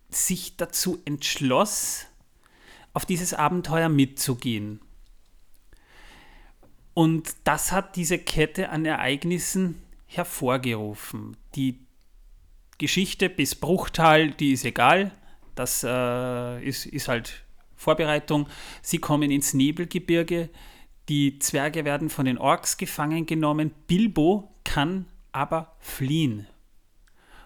[0.08, 2.06] sich dazu entschloss,
[2.94, 4.80] auf dieses Abenteuer mitzugehen.
[6.94, 11.36] Und das hat diese Kette an Ereignissen hervorgerufen.
[11.54, 11.78] Die
[12.78, 15.12] Geschichte bis Bruchtal, die ist egal.
[15.54, 17.44] Das äh, ist, ist halt
[17.76, 18.48] Vorbereitung.
[18.82, 20.48] Sie kommen ins Nebelgebirge.
[21.08, 23.72] Die Zwerge werden von den Orks gefangen genommen.
[23.86, 26.46] Bilbo kann aber fliehen.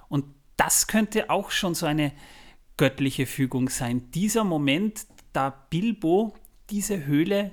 [0.09, 0.25] Und
[0.57, 2.13] das könnte auch schon so eine
[2.77, 4.11] göttliche Fügung sein.
[4.13, 6.35] Dieser Moment, da Bilbo
[6.71, 7.53] diese Höhle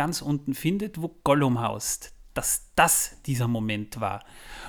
[0.00, 4.24] ganz unten findet, wo Gollum haust, dass das dieser Moment war.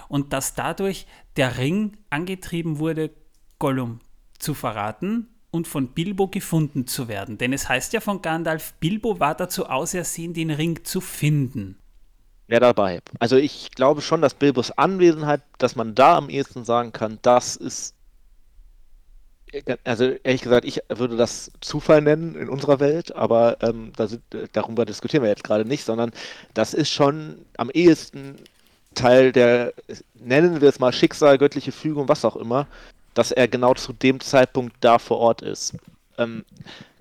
[0.09, 1.07] Und dass dadurch
[1.37, 3.11] der Ring angetrieben wurde,
[3.57, 4.01] Gollum
[4.39, 7.37] zu verraten und von Bilbo gefunden zu werden.
[7.37, 11.77] Denn es heißt ja von Gandalf, Bilbo war dazu ausersehen, den Ring zu finden.
[12.49, 12.99] Ja, dabei.
[13.19, 17.55] Also ich glaube schon, dass Bilbos Anwesenheit, dass man da am ehesten sagen kann, das
[17.55, 17.95] ist.
[19.83, 24.21] Also ehrlich gesagt, ich würde das Zufall nennen in unserer Welt, aber ähm, da sind,
[24.53, 26.11] darüber diskutieren wir jetzt gerade nicht, sondern
[26.53, 28.37] das ist schon am ehesten
[28.95, 29.73] Teil der,
[30.15, 32.67] nennen wir es mal Schicksal, göttliche Fügung, was auch immer,
[33.13, 35.75] dass er genau zu dem Zeitpunkt da vor Ort ist.
[36.17, 36.45] Ähm,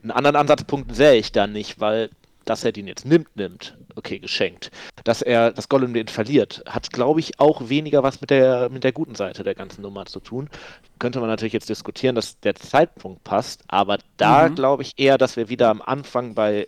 [0.02, 2.10] einen anderen Ansatzpunkt sehe ich da nicht, weil
[2.50, 4.72] dass er den jetzt nimmt, nimmt, okay, geschenkt.
[5.04, 8.82] Dass er, dass Gollum den verliert, hat, glaube ich, auch weniger was mit der, mit
[8.82, 10.50] der guten Seite der ganzen Nummer zu tun.
[10.98, 14.56] Könnte man natürlich jetzt diskutieren, dass der Zeitpunkt passt, aber da Mhm.
[14.56, 16.66] glaube ich eher, dass wir wieder am Anfang bei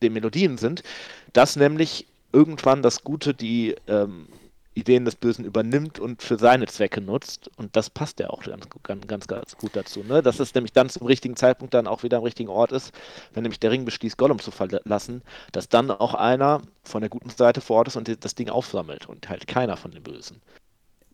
[0.00, 0.82] den Melodien sind,
[1.34, 4.28] dass nämlich irgendwann das Gute die ähm,
[4.78, 7.50] Ideen des Bösen übernimmt und für seine Zwecke nutzt.
[7.56, 8.42] Und das passt ja auch
[8.82, 10.02] ganz, ganz, ganz, gut dazu.
[10.04, 10.22] Ne?
[10.22, 12.92] Dass es nämlich dann zum richtigen Zeitpunkt dann auch wieder am richtigen Ort ist,
[13.34, 15.22] wenn nämlich der Ring beschließt, Gollum zu verlassen,
[15.52, 19.08] dass dann auch einer von der guten Seite vor Ort ist und das Ding aufsammelt
[19.08, 20.40] und halt keiner von den Bösen.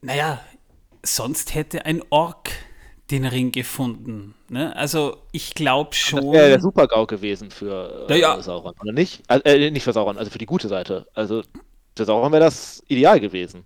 [0.02, 0.40] Naja,
[1.02, 2.50] sonst hätte ein Ork
[3.10, 4.34] den Ring gefunden.
[4.48, 4.74] Ne?
[4.76, 6.32] Also ich glaube Das schon.
[6.32, 8.42] wäre der Super-GAU gewesen für äh, Ja, ja.
[8.42, 9.22] Sauron, oder nicht?
[9.28, 11.06] Also, äh, nicht für Sauron, also für die gute Seite.
[11.14, 11.42] Also
[11.96, 13.64] Sauron wäre das ideal gewesen.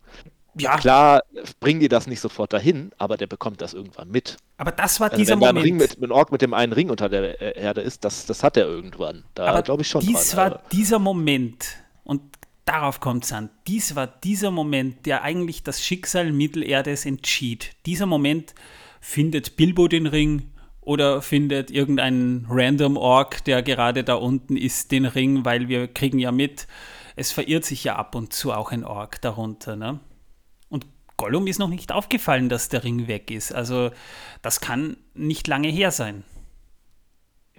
[0.55, 1.22] ja, Klar
[1.61, 4.37] bringen die das nicht sofort dahin, aber der bekommt das irgendwann mit.
[4.57, 5.66] aber das war Also dieser wenn da ein Moment.
[5.66, 8.43] Ring mit, ein Ork mit dem einen Ring unter der äh, Erde ist, das, das
[8.43, 9.24] hat er irgendwann.
[9.35, 10.53] Da aber glaube ich schon dies dran.
[10.53, 12.22] war dieser Moment und
[12.64, 13.51] darauf kommt es an.
[13.66, 17.70] Dies war dieser Moment, der eigentlich das Schicksal Mittelerdes entschied.
[17.87, 18.55] Dieser Moment
[19.01, 20.51] findet Bilbo den Ring
[20.81, 26.18] oder findet irgendein random Ork, der gerade da unten ist, den Ring, weil wir kriegen
[26.18, 26.66] ja mit,
[27.19, 29.75] es verirrt sich ja ab und zu auch ein Ork darunter.
[29.75, 29.99] Ne?
[30.69, 33.53] Und Gollum ist noch nicht aufgefallen, dass der Ring weg ist.
[33.53, 33.91] Also
[34.41, 36.23] das kann nicht lange her sein.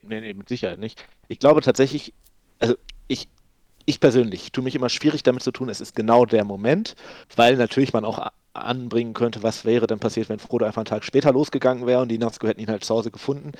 [0.01, 1.05] Nee, nee, mit Sicherheit nicht.
[1.27, 2.13] Ich glaube tatsächlich,
[2.59, 2.75] also
[3.07, 3.27] ich,
[3.85, 6.95] ich persönlich tue mich immer schwierig damit zu tun, es ist genau der Moment,
[7.35, 11.03] weil natürlich man auch anbringen könnte, was wäre denn passiert, wenn Frodo einfach einen Tag
[11.03, 13.51] später losgegangen wäre und die Nazgûl hätten ihn halt zu Hause gefunden.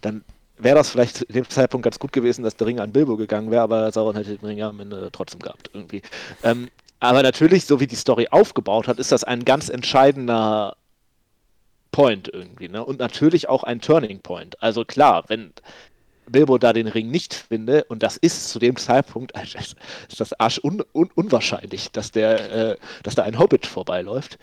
[0.00, 0.24] Dann
[0.58, 3.50] wäre das vielleicht zu dem Zeitpunkt ganz gut gewesen, dass der Ring an Bilbo gegangen
[3.50, 6.02] wäre, aber Sauron hätte den Ring am Ende trotzdem gehabt irgendwie.
[6.42, 6.68] Ähm,
[7.00, 10.76] aber natürlich, so wie die Story aufgebaut hat, ist das ein ganz entscheidender
[11.90, 12.84] Point irgendwie, ne?
[12.84, 14.60] Und natürlich auch ein Turning Point.
[14.62, 15.52] Also klar, wenn
[16.26, 19.32] Bilbo da den Ring nicht finde, und das ist zu dem Zeitpunkt,
[20.08, 24.38] ist das arsch un, un, unwahrscheinlich, dass der, äh, dass da ein Hobbit vorbeiläuft,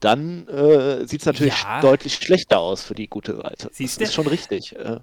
[0.00, 1.80] dann äh, sieht es natürlich Ja.
[1.80, 3.70] deutlich schlechter aus für die gute Seite.
[3.72, 4.00] Siehste?
[4.00, 4.76] Das ist schon richtig.
[4.76, 4.98] Äh,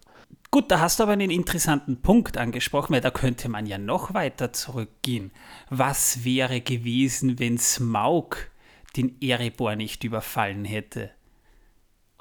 [0.51, 4.13] Gut, da hast du aber einen interessanten Punkt angesprochen, weil da könnte man ja noch
[4.15, 5.31] weiter zurückgehen.
[5.69, 8.49] Was wäre gewesen, wenn Smaug
[8.97, 11.11] den Erebor nicht überfallen hätte?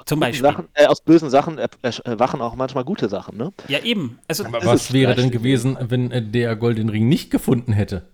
[0.04, 0.42] Zum Beispiel.
[0.42, 1.68] Sachen, äh, aus bösen Sachen äh,
[2.04, 3.52] erwachen auch manchmal gute Sachen, ne?
[3.66, 4.18] Ja, eben.
[4.28, 8.08] Also, Aber was wäre denn gewesen, wenn äh, der Golden Ring nicht gefunden hätte?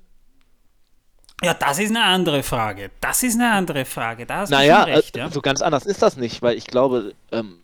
[1.42, 2.90] Ja, das ist eine andere Frage.
[3.00, 4.24] Das ist eine andere Frage.
[4.24, 5.16] Da hast naja, du schon recht.
[5.16, 5.30] äh, Ja?
[5.30, 7.58] so ganz anders ist das nicht, weil ich glaube, ähm,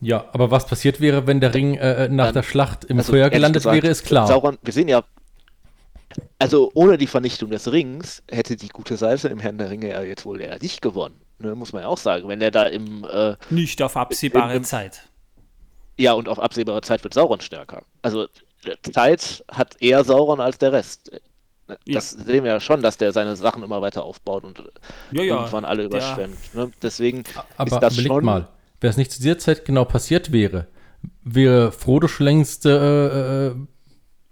[0.00, 3.12] Ja, aber was passiert wäre, wenn der Ring äh, nach Dann- der Schlacht im also
[3.12, 4.26] Feuer gelandet gesagt, wäre, ist klar.
[4.26, 5.02] Sauron, wir sehen ja,
[6.38, 10.02] also ohne die Vernichtung des Rings hätte die gute Seite im Herrn der Ringe ja
[10.02, 11.20] jetzt wohl eher nicht gewonnen.
[11.38, 12.28] Ne, muss man ja auch sagen.
[12.28, 15.02] Wenn er da im, äh, Nicht auf absehbare Im- im- Zeit.
[15.98, 17.82] ja, und auf absehbare Zeit wird Sauron stärker.
[18.02, 18.24] Also
[18.64, 21.10] äh, Zeit hat eher Sauron als der Rest.
[21.68, 21.94] Ja.
[21.94, 24.62] Das sehen wir ja schon, dass der seine Sachen immer weiter aufbaut und äh,
[25.10, 25.34] Ja, ja.
[25.36, 26.54] irgendwann alle überschwemmt.
[26.54, 26.70] Ne?
[26.80, 27.24] Deswegen
[27.58, 28.24] Aber ist das schon.
[28.24, 28.48] mal,
[28.80, 30.68] wäre es nicht zu dieser Zeit genau passiert wäre,
[31.22, 33.54] wäre Frodo schon längst äh, äh,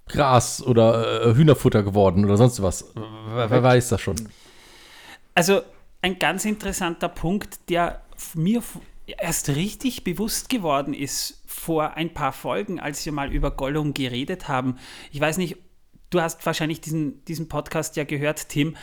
[0.07, 2.92] Gras oder äh, Hühnerfutter geworden oder sonst was.
[2.95, 4.16] Wer, wer weiß das schon.
[5.34, 5.62] Also
[6.03, 8.03] ein ganz interessanter Punkt, der
[8.34, 8.62] mir
[9.07, 14.49] erst richtig bewusst geworden ist vor ein paar Folgen, als wir mal über Gollum geredet
[14.49, 14.78] haben.
[15.12, 15.57] Ich weiß nicht,
[16.11, 18.76] du hast wahrscheinlich diesen, diesen Podcast ja gehört, Tim.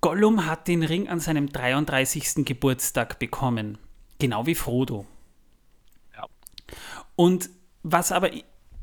[0.00, 2.44] Gollum hat den Ring an seinem 33.
[2.44, 3.78] Geburtstag bekommen.
[4.18, 5.06] Genau wie Frodo.
[6.14, 6.26] Ja.
[7.16, 7.50] Und
[7.82, 8.30] was aber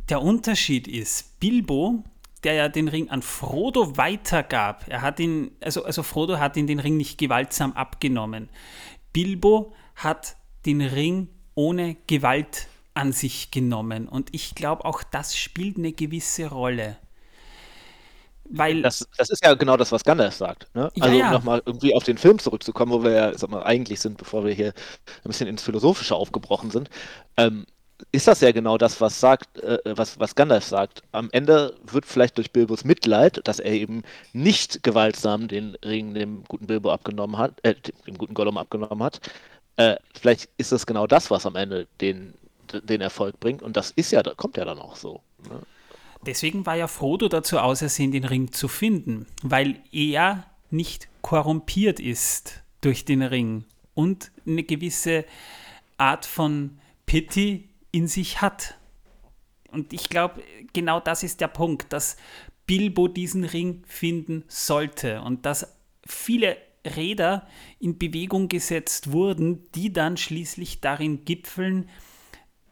[0.10, 2.04] der Unterschied ist, Bilbo,
[2.44, 6.68] der ja den Ring an Frodo weitergab, er hat ihn, also, also Frodo hat ihn
[6.68, 8.50] den Ring nicht gewaltsam abgenommen.
[9.14, 14.08] Bilbo hat den Ring ohne Gewalt an sich genommen.
[14.08, 16.98] Und ich glaube, auch das spielt eine gewisse Rolle.
[18.56, 20.68] Weil Das, das ist ja genau das, was Gandalf sagt.
[20.76, 20.92] Ne?
[20.96, 21.28] Ja, Also, ja.
[21.28, 24.46] um nochmal irgendwie auf den Film zurückzukommen, wo wir ja sag mal, eigentlich sind, bevor
[24.46, 26.90] wir hier ein bisschen ins Philosophische aufgebrochen sind,
[27.38, 27.66] ähm,
[28.12, 31.02] ist das ja genau das, was sagt, äh, was, was Gandalf sagt.
[31.12, 36.44] Am Ende wird vielleicht durch Bilbos Mitleid, dass er eben nicht gewaltsam den Ring dem
[36.48, 37.76] guten Bilbo abgenommen hat, äh,
[38.08, 39.20] dem guten Gollum abgenommen hat,
[39.78, 42.34] äh, vielleicht ist das genau das, was am Ende den,
[42.84, 43.62] den Erfolg bringt.
[43.64, 45.22] Und das ist ja, kommt ja dann auch so.
[45.50, 45.62] Ne?
[46.26, 52.64] Deswegen war ja Frodo dazu ausersehen, den Ring zu finden, weil er nicht korrumpiert ist
[52.82, 55.26] durch den Ring und eine gewisse
[55.98, 58.78] Art von Pity in sich hat.
[59.72, 60.42] Und ich glaube,
[60.74, 62.18] genau das ist der Punkt, dass
[62.66, 67.48] Bilbo diesen Ring finden sollte und dass viele Räder
[67.80, 71.90] in Bewegung gesetzt wurden, die dann schließlich darin gipfeln,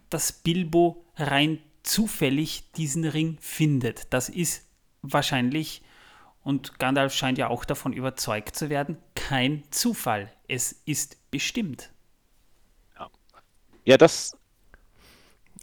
[0.10, 4.14] dass Bilbo rein zufällig diesen Ring findet.
[4.14, 4.66] Das ist
[5.02, 5.82] wahrscheinlich,
[6.44, 10.32] und Gandalf scheint ja auch davon überzeugt zu werden, kein Zufall.
[10.48, 11.92] Es ist bestimmt.
[13.84, 14.38] Ja, das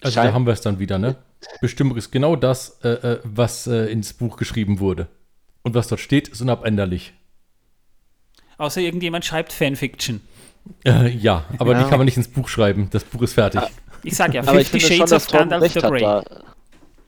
[0.03, 1.17] Also da haben wir es dann wieder, ne?
[1.61, 5.09] Bestimmung ist genau das, äh, äh, was äh, ins Buch geschrieben wurde.
[5.63, 7.13] Und was dort steht, ist unabänderlich.
[8.57, 10.21] Außer irgendjemand schreibt Fanfiction.
[10.85, 11.85] Äh, ja, aber Ja.
[11.85, 12.89] die kann man nicht ins Buch schreiben.
[12.91, 13.63] Das Buch ist fertig.
[14.03, 15.81] Ich sag ja, Aber ich Fifty finde schon, Shades dass of Gandalf the.
[15.81, 16.01] Grey.
[16.01, 16.25] Da,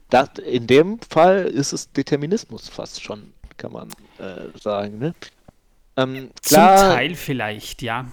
[0.09, 3.89] das, in dem Fall ist es Determinismus fast schon, kann man
[4.19, 4.99] äh, sagen.
[4.99, 5.15] Ne?
[5.97, 8.05] Ähm, Zum klar, Teil vielleicht, ja.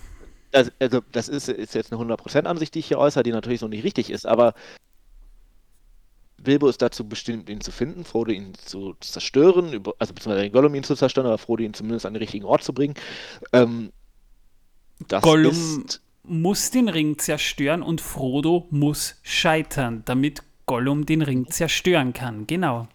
[0.51, 3.61] das, also das ist, ist jetzt eine 100% Ansicht, die ich hier äußere, die natürlich
[3.61, 4.55] so nicht richtig ist, aber
[6.41, 10.53] Bilbo ist dazu bestimmt, ihn zu finden, Frodo ihn zu zerstören, über, also beziehungsweise den
[10.53, 12.95] Gollum ihn zu zerstören, aber Frodo ihn zumindest an den richtigen Ort zu bringen.
[13.53, 13.93] Ähm,
[15.09, 21.51] das Gollum ist muss den Ring zerstören und Frodo muss scheitern, damit Gollum den Ring
[21.51, 22.47] zerstören kann.
[22.47, 22.89] Genau.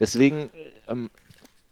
[0.00, 0.50] Deswegen,
[0.88, 1.10] ähm,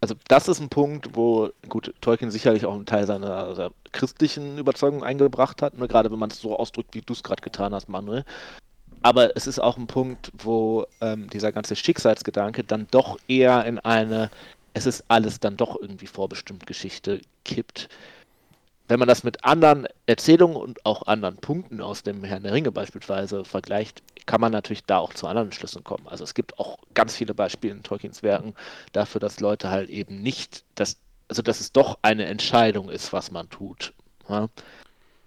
[0.00, 4.59] also das ist ein Punkt, wo, gut, Tolkien sicherlich auch einen Teil seiner, seiner christlichen
[4.59, 7.74] Überzeugung eingebracht hat, ne, gerade wenn man es so ausdrückt, wie du es gerade getan
[7.74, 8.24] hast, Manuel.
[9.02, 13.78] Aber es ist auch ein Punkt, wo ähm, dieser ganze Schicksalsgedanke dann doch eher in
[13.78, 14.30] eine,
[14.74, 17.88] es ist alles dann doch irgendwie vorbestimmt Geschichte kippt.
[18.89, 22.70] Wenn man das mit anderen Erzählungen und auch anderen Punkten aus dem Herrn der Ringe
[22.70, 26.07] beispielsweise vergleicht, kann man natürlich da auch zu anderen Schlüssen kommen.
[26.07, 28.55] Also es gibt auch ganz viele Beispiele in Tolkiens Werken
[28.93, 33.30] dafür, dass Leute halt eben nicht, dass, also dass es doch eine Entscheidung ist, was
[33.32, 33.93] man tut.
[34.28, 34.49] Ja?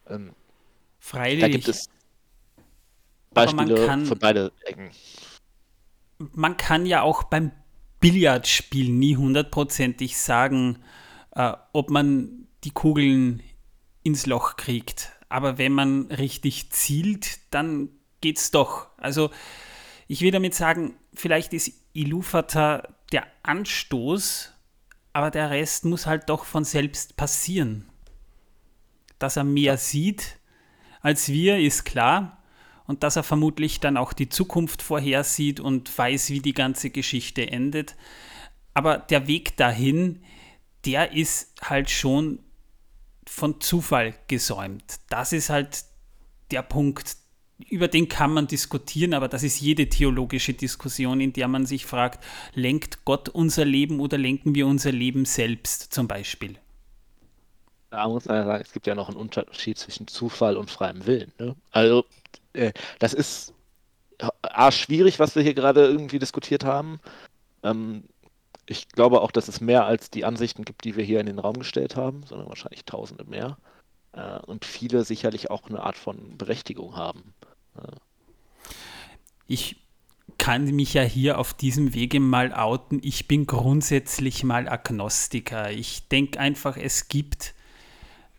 [0.09, 0.33] Ähm,
[0.99, 1.41] Freilich.
[1.41, 1.89] da gibt es
[3.31, 4.89] Beispiele kann- für beide Ecken.
[6.17, 7.51] man kann ja auch beim
[7.99, 10.79] Billardspiel nie hundertprozentig sagen,
[11.31, 13.41] äh, ob man die Kugeln
[14.03, 15.11] ins Loch kriegt.
[15.29, 17.89] Aber wenn man richtig zielt, dann
[18.21, 18.87] geht's doch.
[18.97, 19.29] Also
[20.07, 24.53] ich will damit sagen, vielleicht ist Ilúvatar der Anstoß,
[25.13, 27.89] aber der Rest muss halt doch von selbst passieren.
[29.19, 30.39] Dass er mehr sieht
[31.01, 32.43] als wir, ist klar.
[32.85, 37.49] Und dass er vermutlich dann auch die Zukunft vorhersieht und weiß, wie die ganze Geschichte
[37.49, 37.95] endet.
[38.73, 40.23] Aber der Weg dahin,
[40.85, 42.39] der ist halt schon
[43.29, 44.83] von Zufall gesäumt.
[45.09, 45.83] Das ist halt
[46.51, 47.15] der Punkt,
[47.69, 51.85] über den kann man diskutieren, aber das ist jede theologische Diskussion, in der man sich
[51.85, 52.23] fragt,
[52.53, 56.57] lenkt Gott unser Leben oder lenken wir unser Leben selbst zum Beispiel?
[57.91, 61.31] Da muss man sagen, es gibt ja noch einen Unterschied zwischen Zufall und freiem Willen.
[61.39, 61.55] Ne?
[61.71, 62.05] Also,
[62.53, 63.53] äh, das ist
[64.41, 66.99] A, schwierig, was wir hier gerade irgendwie diskutiert haben.
[67.63, 68.03] Ähm,
[68.69, 71.39] ich glaube auch, dass es mehr als die Ansichten gibt, die wir hier in den
[71.39, 73.57] Raum gestellt haben, sondern wahrscheinlich tausende mehr.
[74.11, 77.33] Äh, und viele sicherlich auch eine Art von Berechtigung haben.
[79.47, 79.77] Ich
[80.37, 82.99] kann mich ja hier auf diesem Wege mal outen.
[83.03, 85.71] Ich bin grundsätzlich mal Agnostiker.
[85.71, 87.55] Ich denke einfach, es gibt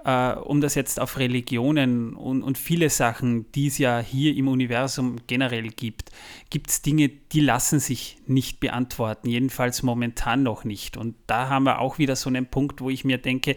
[0.05, 4.49] äh, um das jetzt auf Religionen und, und viele Sachen, die es ja hier im
[4.49, 6.11] Universum generell gibt,
[6.49, 10.97] gibt es Dinge, die lassen sich nicht beantworten, jedenfalls momentan noch nicht.
[10.97, 13.57] Und da haben wir auch wieder so einen Punkt, wo ich mir denke,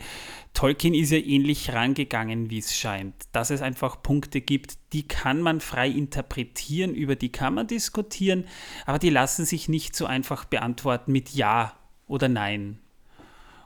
[0.54, 5.42] Tolkien ist ja ähnlich rangegangen, wie es scheint, dass es einfach Punkte gibt, die kann
[5.42, 8.46] man frei interpretieren, über die kann man diskutieren,
[8.86, 11.74] aber die lassen sich nicht so einfach beantworten mit Ja
[12.08, 12.80] oder Nein.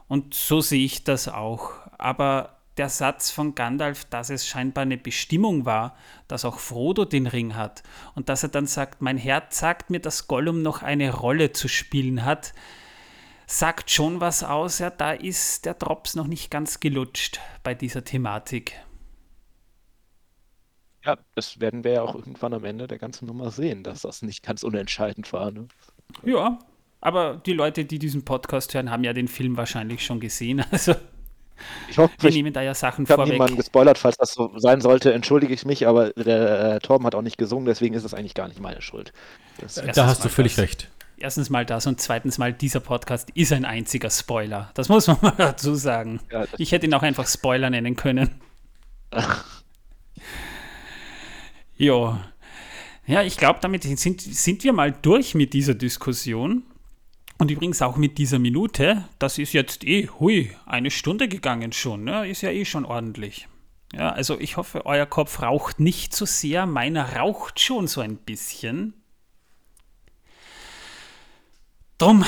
[0.06, 1.72] Und so sehe ich das auch.
[1.98, 5.96] Aber der Satz von Gandalf, dass es scheinbar eine Bestimmung war,
[6.28, 7.82] dass auch Frodo den Ring hat
[8.14, 11.68] und dass er dann sagt, mein Herz sagt mir, dass Gollum noch eine Rolle zu
[11.68, 12.54] spielen hat,
[13.46, 14.78] sagt schon was aus.
[14.78, 18.74] Ja, da ist der Drops noch nicht ganz gelutscht bei dieser Thematik.
[21.04, 24.22] Ja, das werden wir ja auch irgendwann am Ende der ganzen Nummer sehen, dass das
[24.22, 25.50] nicht ganz unentscheidend war.
[25.50, 25.68] Ne?
[26.22, 26.58] Ja,
[27.00, 30.64] aber die Leute, die diesen Podcast hören, haben ja den Film wahrscheinlich schon gesehen.
[30.70, 30.94] Also
[31.88, 34.80] ich hoffe, wir nehmen da ja Sachen ich habe niemanden gespoilert, falls das so sein
[34.80, 38.14] sollte, entschuldige ich mich, aber der äh, Torben hat auch nicht gesungen, deswegen ist es
[38.14, 39.12] eigentlich gar nicht meine Schuld.
[39.94, 40.64] da hast du völlig das.
[40.64, 40.88] recht.
[41.20, 44.70] Erstens mal das und zweitens mal, dieser Podcast ist ein einziger Spoiler.
[44.74, 46.20] Das muss man mal dazu sagen.
[46.30, 48.40] Ja, ich hätte ihn auch einfach Spoiler nennen können.
[51.76, 52.16] jo.
[53.06, 56.62] Ja, ich glaube, damit sind, sind wir mal durch mit dieser Diskussion.
[57.38, 62.02] Und übrigens auch mit dieser Minute, das ist jetzt eh, hui, eine Stunde gegangen schon,
[62.02, 62.28] ne?
[62.28, 63.46] ist ja eh schon ordentlich.
[63.92, 68.00] Ja, also ich hoffe, euer Kopf raucht nicht zu so sehr, meiner raucht schon so
[68.00, 68.92] ein bisschen.
[71.96, 72.24] Drum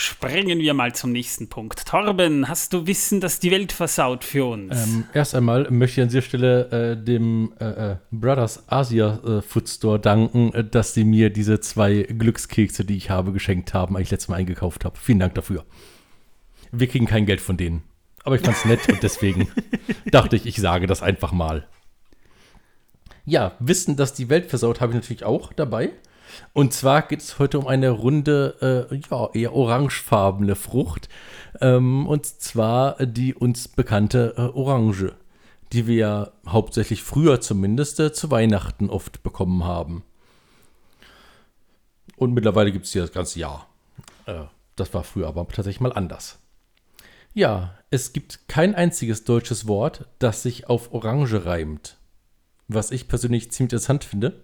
[0.00, 1.84] Springen wir mal zum nächsten Punkt.
[1.84, 4.86] Torben, hast du Wissen, dass die Welt versaut für uns?
[4.86, 9.42] Ähm, erst einmal möchte ich an dieser Stelle äh, dem äh, äh Brothers Asia äh,
[9.42, 13.96] Food Store danken, äh, dass sie mir diese zwei Glückskekse, die ich habe, geschenkt haben,
[13.96, 14.96] eigentlich letztes Mal eingekauft habe.
[14.96, 15.64] Vielen Dank dafür.
[16.70, 17.82] Wir kriegen kein Geld von denen.
[18.22, 19.48] Aber ich fand es nett und deswegen
[20.12, 21.66] dachte ich, ich sage das einfach mal.
[23.24, 25.90] Ja, Wissen, dass die Welt versaut, habe ich natürlich auch dabei.
[26.52, 31.08] Und zwar geht es heute um eine runde, äh, ja, eher orangefarbene Frucht.
[31.60, 35.14] Ähm, und zwar die uns bekannte äh, Orange,
[35.72, 40.02] die wir ja hauptsächlich früher zumindest äh, zu Weihnachten oft bekommen haben.
[42.16, 43.66] Und mittlerweile gibt es die das ganze Jahr.
[44.26, 44.44] Äh,
[44.76, 46.38] das war früher aber tatsächlich mal anders.
[47.34, 51.96] Ja, es gibt kein einziges deutsches Wort, das sich auf Orange reimt.
[52.66, 54.42] Was ich persönlich ziemlich interessant finde.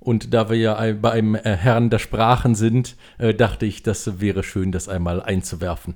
[0.00, 4.20] Und da wir ja bei einem äh, Herrn der Sprachen sind, äh, dachte ich, das
[4.20, 5.94] wäre schön, das einmal einzuwerfen.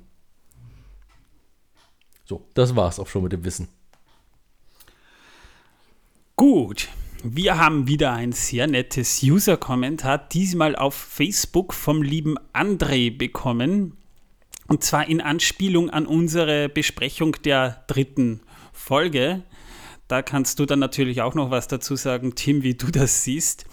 [2.23, 3.67] So, das war's auch schon mit dem Wissen.
[6.35, 6.89] Gut,
[7.23, 13.97] wir haben wieder ein sehr nettes User-Kommentar, diesmal auf Facebook vom lieben André bekommen.
[14.67, 18.41] Und zwar in Anspielung an unsere Besprechung der dritten
[18.73, 19.43] Folge.
[20.07, 23.65] Da kannst du dann natürlich auch noch was dazu sagen, Tim, wie du das siehst.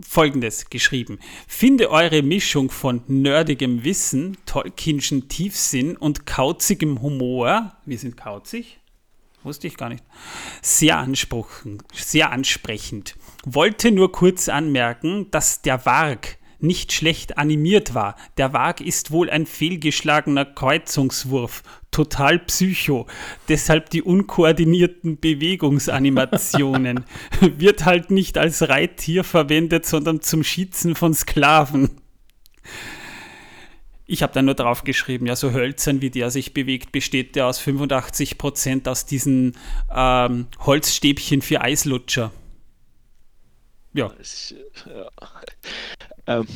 [0.00, 1.18] Folgendes geschrieben.
[1.48, 8.78] Finde eure Mischung von nerdigem Wissen, Tolkienschen Tiefsinn und kauzigem Humor, wir sind kauzig,
[9.42, 10.04] wusste ich gar nicht,
[10.62, 11.06] sehr,
[11.92, 13.16] sehr ansprechend.
[13.44, 18.16] Wollte nur kurz anmerken, dass der Warg nicht schlecht animiert war.
[18.36, 23.06] Der Wag ist wohl ein fehlgeschlagener Kreuzungswurf, total psycho.
[23.48, 27.04] Deshalb die unkoordinierten Bewegungsanimationen.
[27.40, 31.90] Wird halt nicht als Reittier verwendet, sondern zum Schießen von Sklaven.
[34.10, 37.46] Ich habe dann nur drauf geschrieben, ja, so hölzern, wie der sich bewegt, besteht der
[37.46, 39.54] aus 85% aus diesen
[39.94, 42.32] ähm, Holzstäbchen für Eislutscher.
[43.92, 44.10] Ja.
[44.20, 44.54] Ich,
[44.86, 45.08] ja.
[46.26, 46.46] Ähm,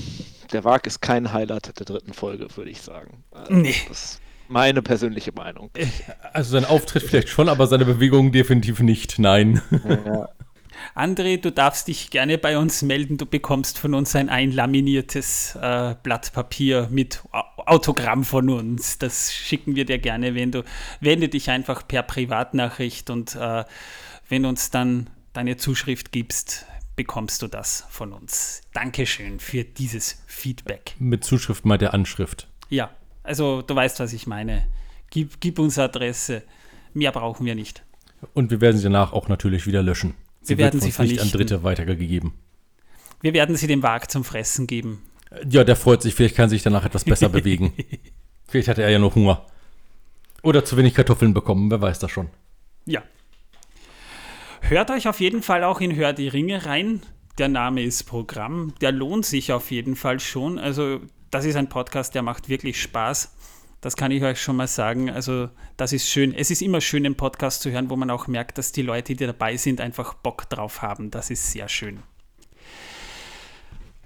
[0.52, 3.24] der Wag ist kein Highlight der dritten Folge, würde ich sagen.
[3.30, 3.74] Also, nee.
[3.88, 5.70] Das ist meine persönliche Meinung.
[5.74, 5.86] Äh,
[6.32, 9.18] also sein Auftritt vielleicht schon, aber seine Bewegungen definitiv nicht.
[9.18, 9.62] Nein.
[9.88, 10.28] Ja.
[10.94, 13.16] André, du darfst dich gerne bei uns melden.
[13.16, 18.98] Du bekommst von uns ein einlaminiertes äh, Blatt Papier mit Autogramm von uns.
[18.98, 20.64] Das schicken wir dir gerne, wenn du
[21.00, 23.64] wende dich einfach per Privatnachricht und äh,
[24.28, 26.66] wenn uns dann deine Zuschrift gibst,
[26.96, 28.62] bekommst du das von uns.
[28.72, 30.94] Dankeschön für dieses Feedback.
[30.98, 32.48] Mit Zuschrift mal der Anschrift.
[32.68, 32.90] Ja,
[33.22, 34.66] also du weißt, was ich meine.
[35.10, 36.42] Gib, gib uns Adresse.
[36.94, 37.82] Mehr brauchen wir nicht.
[38.34, 40.14] Und wir werden sie danach auch natürlich wieder löschen.
[40.42, 41.24] Sie wir werden sie vernichten.
[41.24, 42.32] nicht an Dritte weitergegeben.
[43.20, 45.02] Wir werden sie dem Wag zum Fressen geben.
[45.48, 46.14] Ja, der freut sich.
[46.14, 47.72] Vielleicht kann sich danach etwas besser bewegen.
[48.48, 49.46] Vielleicht hatte er ja noch Hunger.
[50.42, 51.70] Oder zu wenig Kartoffeln bekommen.
[51.70, 52.28] Wer weiß das schon.
[52.84, 53.02] Ja.
[54.68, 57.02] Hört euch auf jeden Fall auch in Hör die Ringe rein.
[57.36, 58.74] Der Name ist Programm.
[58.80, 60.58] Der lohnt sich auf jeden Fall schon.
[60.58, 61.00] Also,
[61.30, 63.34] das ist ein Podcast, der macht wirklich Spaß.
[63.80, 65.10] Das kann ich euch schon mal sagen.
[65.10, 66.32] Also, das ist schön.
[66.32, 69.14] Es ist immer schön, einen Podcast zu hören, wo man auch merkt, dass die Leute,
[69.14, 71.10] die dabei sind, einfach Bock drauf haben.
[71.10, 71.98] Das ist sehr schön.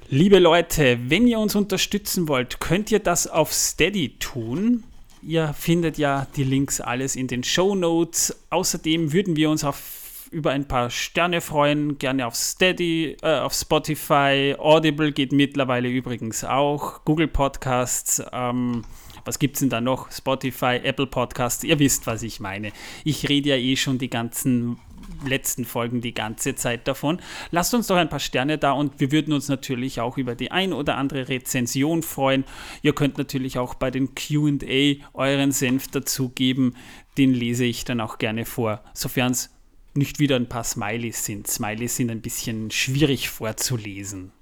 [0.09, 4.85] Liebe Leute, wenn ihr uns unterstützen wollt, könnt ihr das auf Steady tun.
[5.23, 8.35] Ihr findet ja die Links alles in den Show Notes.
[8.51, 13.55] Außerdem würden wir uns auf über ein paar Sterne freuen, gerne auf Steady, äh, auf
[13.55, 18.83] Spotify, Audible geht mittlerweile übrigens auch, Google Podcasts, ähm,
[19.25, 20.13] was gibt es denn da noch?
[20.13, 22.73] Spotify, Apple Podcasts, ihr wisst, was ich meine.
[23.05, 24.79] Ich rede ja eh schon die ganzen
[25.25, 27.21] letzten Folgen die ganze Zeit davon.
[27.51, 30.51] Lasst uns doch ein paar Sterne da und wir würden uns natürlich auch über die
[30.51, 32.45] ein oder andere Rezension freuen.
[32.83, 36.77] Ihr könnt natürlich auch bei den QA euren Senf dazugeben.
[37.19, 39.56] Den lese ich dann auch gerne vor, sofern es
[39.97, 41.47] nicht wieder ein paar Smileys sind.
[41.47, 44.33] Smileys sind ein bisschen schwierig vorzulesen,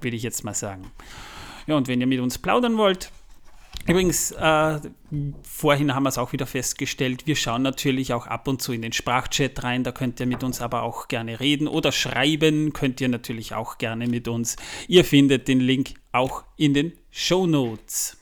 [0.00, 0.90] würde ich jetzt mal sagen.
[1.66, 3.12] Ja, und wenn ihr mit uns plaudern wollt,
[3.86, 4.80] Übrigens, äh,
[5.42, 8.82] vorhin haben wir es auch wieder festgestellt, wir schauen natürlich auch ab und zu in
[8.82, 13.00] den Sprachchat rein, da könnt ihr mit uns aber auch gerne reden oder schreiben, könnt
[13.00, 14.56] ihr natürlich auch gerne mit uns.
[14.88, 18.17] Ihr findet den Link auch in den Show Notes.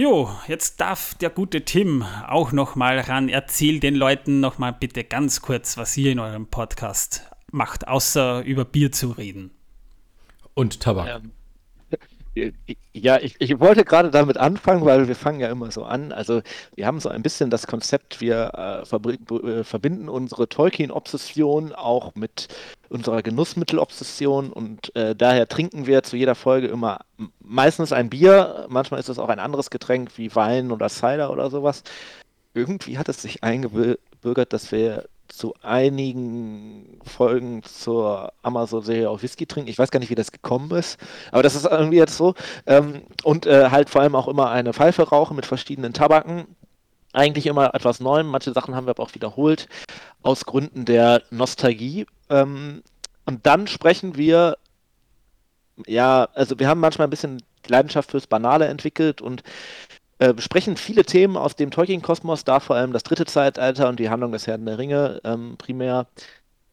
[0.00, 3.28] Jo, jetzt darf der gute Tim auch noch mal ran.
[3.28, 8.44] Erzähl den Leuten noch mal bitte ganz kurz, was ihr in eurem Podcast macht, außer
[8.44, 9.50] über Bier zu reden.
[10.54, 11.08] Und Tabak.
[11.08, 11.32] Ähm,
[12.92, 16.12] ja, ich, ich wollte gerade damit anfangen, weil wir fangen ja immer so an.
[16.12, 16.42] Also
[16.74, 22.48] wir haben so ein bisschen das Konzept, wir äh, äh verbinden unsere Tolkien-Obsession auch mit
[22.88, 27.00] unserer Genussmittel-Obsession und äh, daher trinken wir zu jeder Folge immer
[27.40, 31.50] meistens ein Bier, manchmal ist es auch ein anderes Getränk wie Wein oder Cider oder
[31.50, 31.82] sowas.
[32.54, 39.70] Irgendwie hat es sich eingebürgert, dass wir zu einigen Folgen zur Amazon-Serie auf Whisky trinken.
[39.70, 40.98] Ich weiß gar nicht, wie das gekommen ist,
[41.30, 42.34] aber das ist irgendwie jetzt so.
[42.66, 46.46] Ähm, und äh, halt vor allem auch immer eine Pfeife rauchen mit verschiedenen Tabaken.
[47.12, 48.26] Eigentlich immer etwas Neuem.
[48.28, 49.68] Manche Sachen haben wir aber auch wiederholt
[50.22, 52.06] aus Gründen der Nostalgie.
[52.30, 52.82] Ähm,
[53.26, 54.56] und dann sprechen wir,
[55.86, 59.42] ja, also wir haben manchmal ein bisschen Leidenschaft fürs Banale entwickelt und
[60.18, 64.10] äh, besprechen viele Themen aus dem Tolkien-Kosmos, da vor allem das dritte Zeitalter und die
[64.10, 66.06] Handlung des Herrn der Ringe ähm, primär.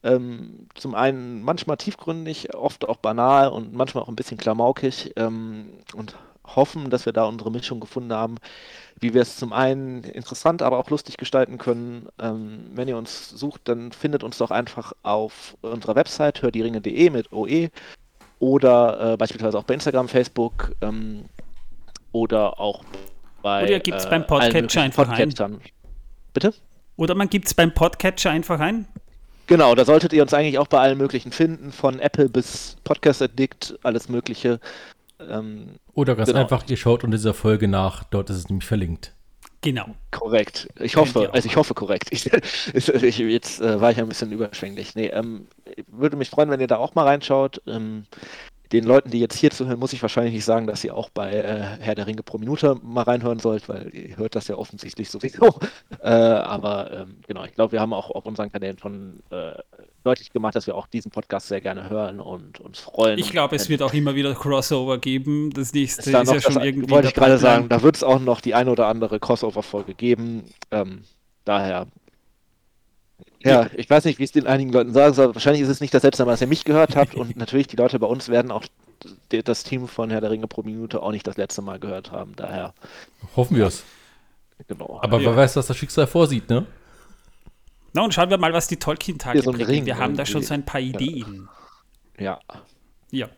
[0.04, 5.70] Ähm, zum einen manchmal tiefgründig, oft auch banal und manchmal auch ein bisschen klamaukig ähm,
[5.96, 6.16] und
[6.46, 8.38] hoffen, dass wir da unsere Mischung gefunden haben,
[9.00, 12.08] wie wir es zum einen interessant, aber auch lustig gestalten können.
[12.20, 17.32] Ähm, wenn ihr uns sucht, dann findet uns doch einfach auf unserer Website hördieringe.de mit
[17.34, 17.70] OE
[18.39, 21.26] oder äh, beispielsweise auch bei Instagram, Facebook ähm,
[22.12, 22.84] oder auch
[23.46, 23.64] bei.
[23.64, 25.34] Oder gibt es äh, beim Podcatcher einfach ein.
[26.34, 26.54] Bitte?
[26.98, 28.88] Oder man gibt es beim Podcatcher einfach ein.
[29.46, 33.22] Genau, da solltet ihr uns eigentlich auch bei allen möglichen finden, von Apple bis Podcast
[33.22, 34.60] Addict, alles Mögliche.
[35.20, 36.41] Ähm, Oder ganz genau.
[36.41, 39.14] einfach, ihr schaut unter dieser Folge nach, dort ist es nämlich verlinkt.
[39.62, 39.96] Genau.
[40.10, 40.68] Korrekt.
[40.80, 42.10] Ich hoffe, also ich hoffe korrekt.
[42.12, 42.32] Ich,
[42.89, 44.96] ich, jetzt äh, war ich ein bisschen überschwänglich.
[44.96, 45.48] Nee, ähm,
[45.88, 47.62] würde mich freuen, wenn ihr da auch mal reinschaut.
[47.68, 48.06] Ähm,
[48.72, 51.32] den Leuten, die jetzt hier zuhören, muss ich wahrscheinlich nicht sagen, dass ihr auch bei
[51.32, 55.09] äh, Herr der Ringe pro Minute mal reinhören sollt, weil ihr hört das ja offensichtlich
[55.09, 55.59] sowieso.
[56.01, 59.53] Äh, aber ähm, genau, ich glaube, wir haben auch auf unseren Kanälen schon äh,
[60.03, 63.18] deutlich gemacht, dass wir auch diesen Podcast sehr gerne hören und uns freuen.
[63.18, 65.50] Ich glaube, es wird auch immer wieder Crossover geben.
[65.51, 66.89] Das nächste ist, ist ja schon das, irgendwie.
[66.89, 70.43] Wollte ich gerade sagen, da wird es auch noch die eine oder andere Crossover-Folge geben.
[70.70, 71.04] Ähm,
[71.43, 71.87] daher
[73.46, 75.34] ja, ich weiß nicht, wie es den einigen Leuten sagen soll.
[75.36, 77.76] Wahrscheinlich ist es nicht das letzte Mal, dass ihr mich gehört habt und natürlich die
[77.76, 78.63] Leute bei uns werden auch
[79.30, 82.34] das Team von Herr der Ringe pro Minute auch nicht das letzte Mal gehört haben.
[82.36, 82.74] Daher.
[83.36, 83.84] Hoffen wir es.
[84.67, 85.00] Genau.
[85.04, 85.30] Aber ja.
[85.30, 86.66] wer weiß, was das Schicksal vorsieht, ne?
[87.93, 89.86] Na, und schauen wir mal, was die Tolkien-Tage so bringen.
[89.86, 91.47] Wir haben da schon so ein paar Ideen.
[92.17, 92.39] Ja.
[93.12, 93.30] Ja.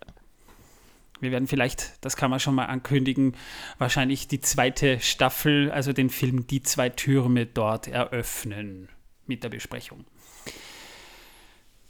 [1.20, 3.36] Wir werden vielleicht, das kann man schon mal ankündigen,
[3.78, 8.90] wahrscheinlich die zweite Staffel, also den Film Die zwei Türme dort eröffnen
[9.28, 10.06] mit der Besprechung.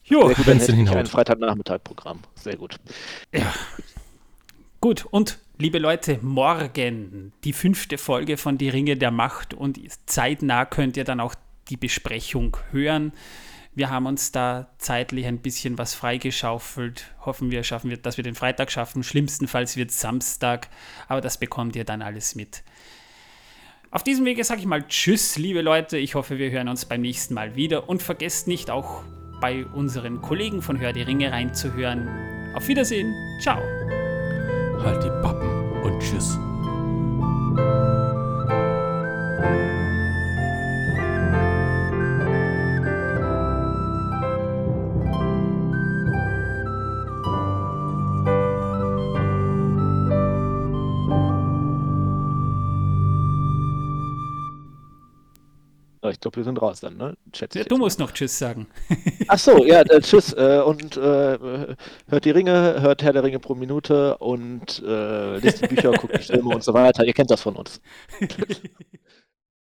[0.03, 2.19] Jo, Sehr gut, dann ein Freitagnachmittag-Programm.
[2.35, 2.77] Sehr gut.
[3.34, 3.53] Ja.
[4.80, 10.65] Gut, und liebe Leute, morgen die fünfte Folge von Die Ringe der Macht und zeitnah
[10.65, 11.35] könnt ihr dann auch
[11.69, 13.11] die Besprechung hören.
[13.77, 17.14] Wir haben uns da zeitlich ein bisschen was freigeschaufelt.
[17.26, 19.03] Hoffen wir, schaffen wir, dass wir den Freitag schaffen.
[19.03, 20.69] Schlimmstenfalls wird Samstag,
[21.07, 22.64] aber das bekommt ihr dann alles mit.
[23.89, 25.97] Auf diesem Wege sage ich mal Tschüss, liebe Leute.
[25.97, 29.03] Ich hoffe, wir hören uns beim nächsten Mal wieder und vergesst nicht auch
[29.39, 32.09] bei unseren Kollegen von Hör die Ringe reinzuhören.
[32.53, 33.14] Auf Wiedersehen.
[33.41, 33.61] Ciao.
[34.84, 36.38] Halt die Pappen und tschüss.
[56.11, 57.17] Ich glaube, wir sind raus dann, ne?
[57.34, 58.67] Schätze ja, du musst noch Tschüss sagen.
[59.27, 60.34] Ach so, ja, äh, Tschüss.
[60.34, 61.38] Äh, und äh,
[62.07, 66.17] hört die Ringe, hört Herr der Ringe pro Minute und äh, lest die Bücher, guckt
[66.17, 67.05] die Filme und so weiter.
[67.05, 67.81] Ihr kennt das von uns.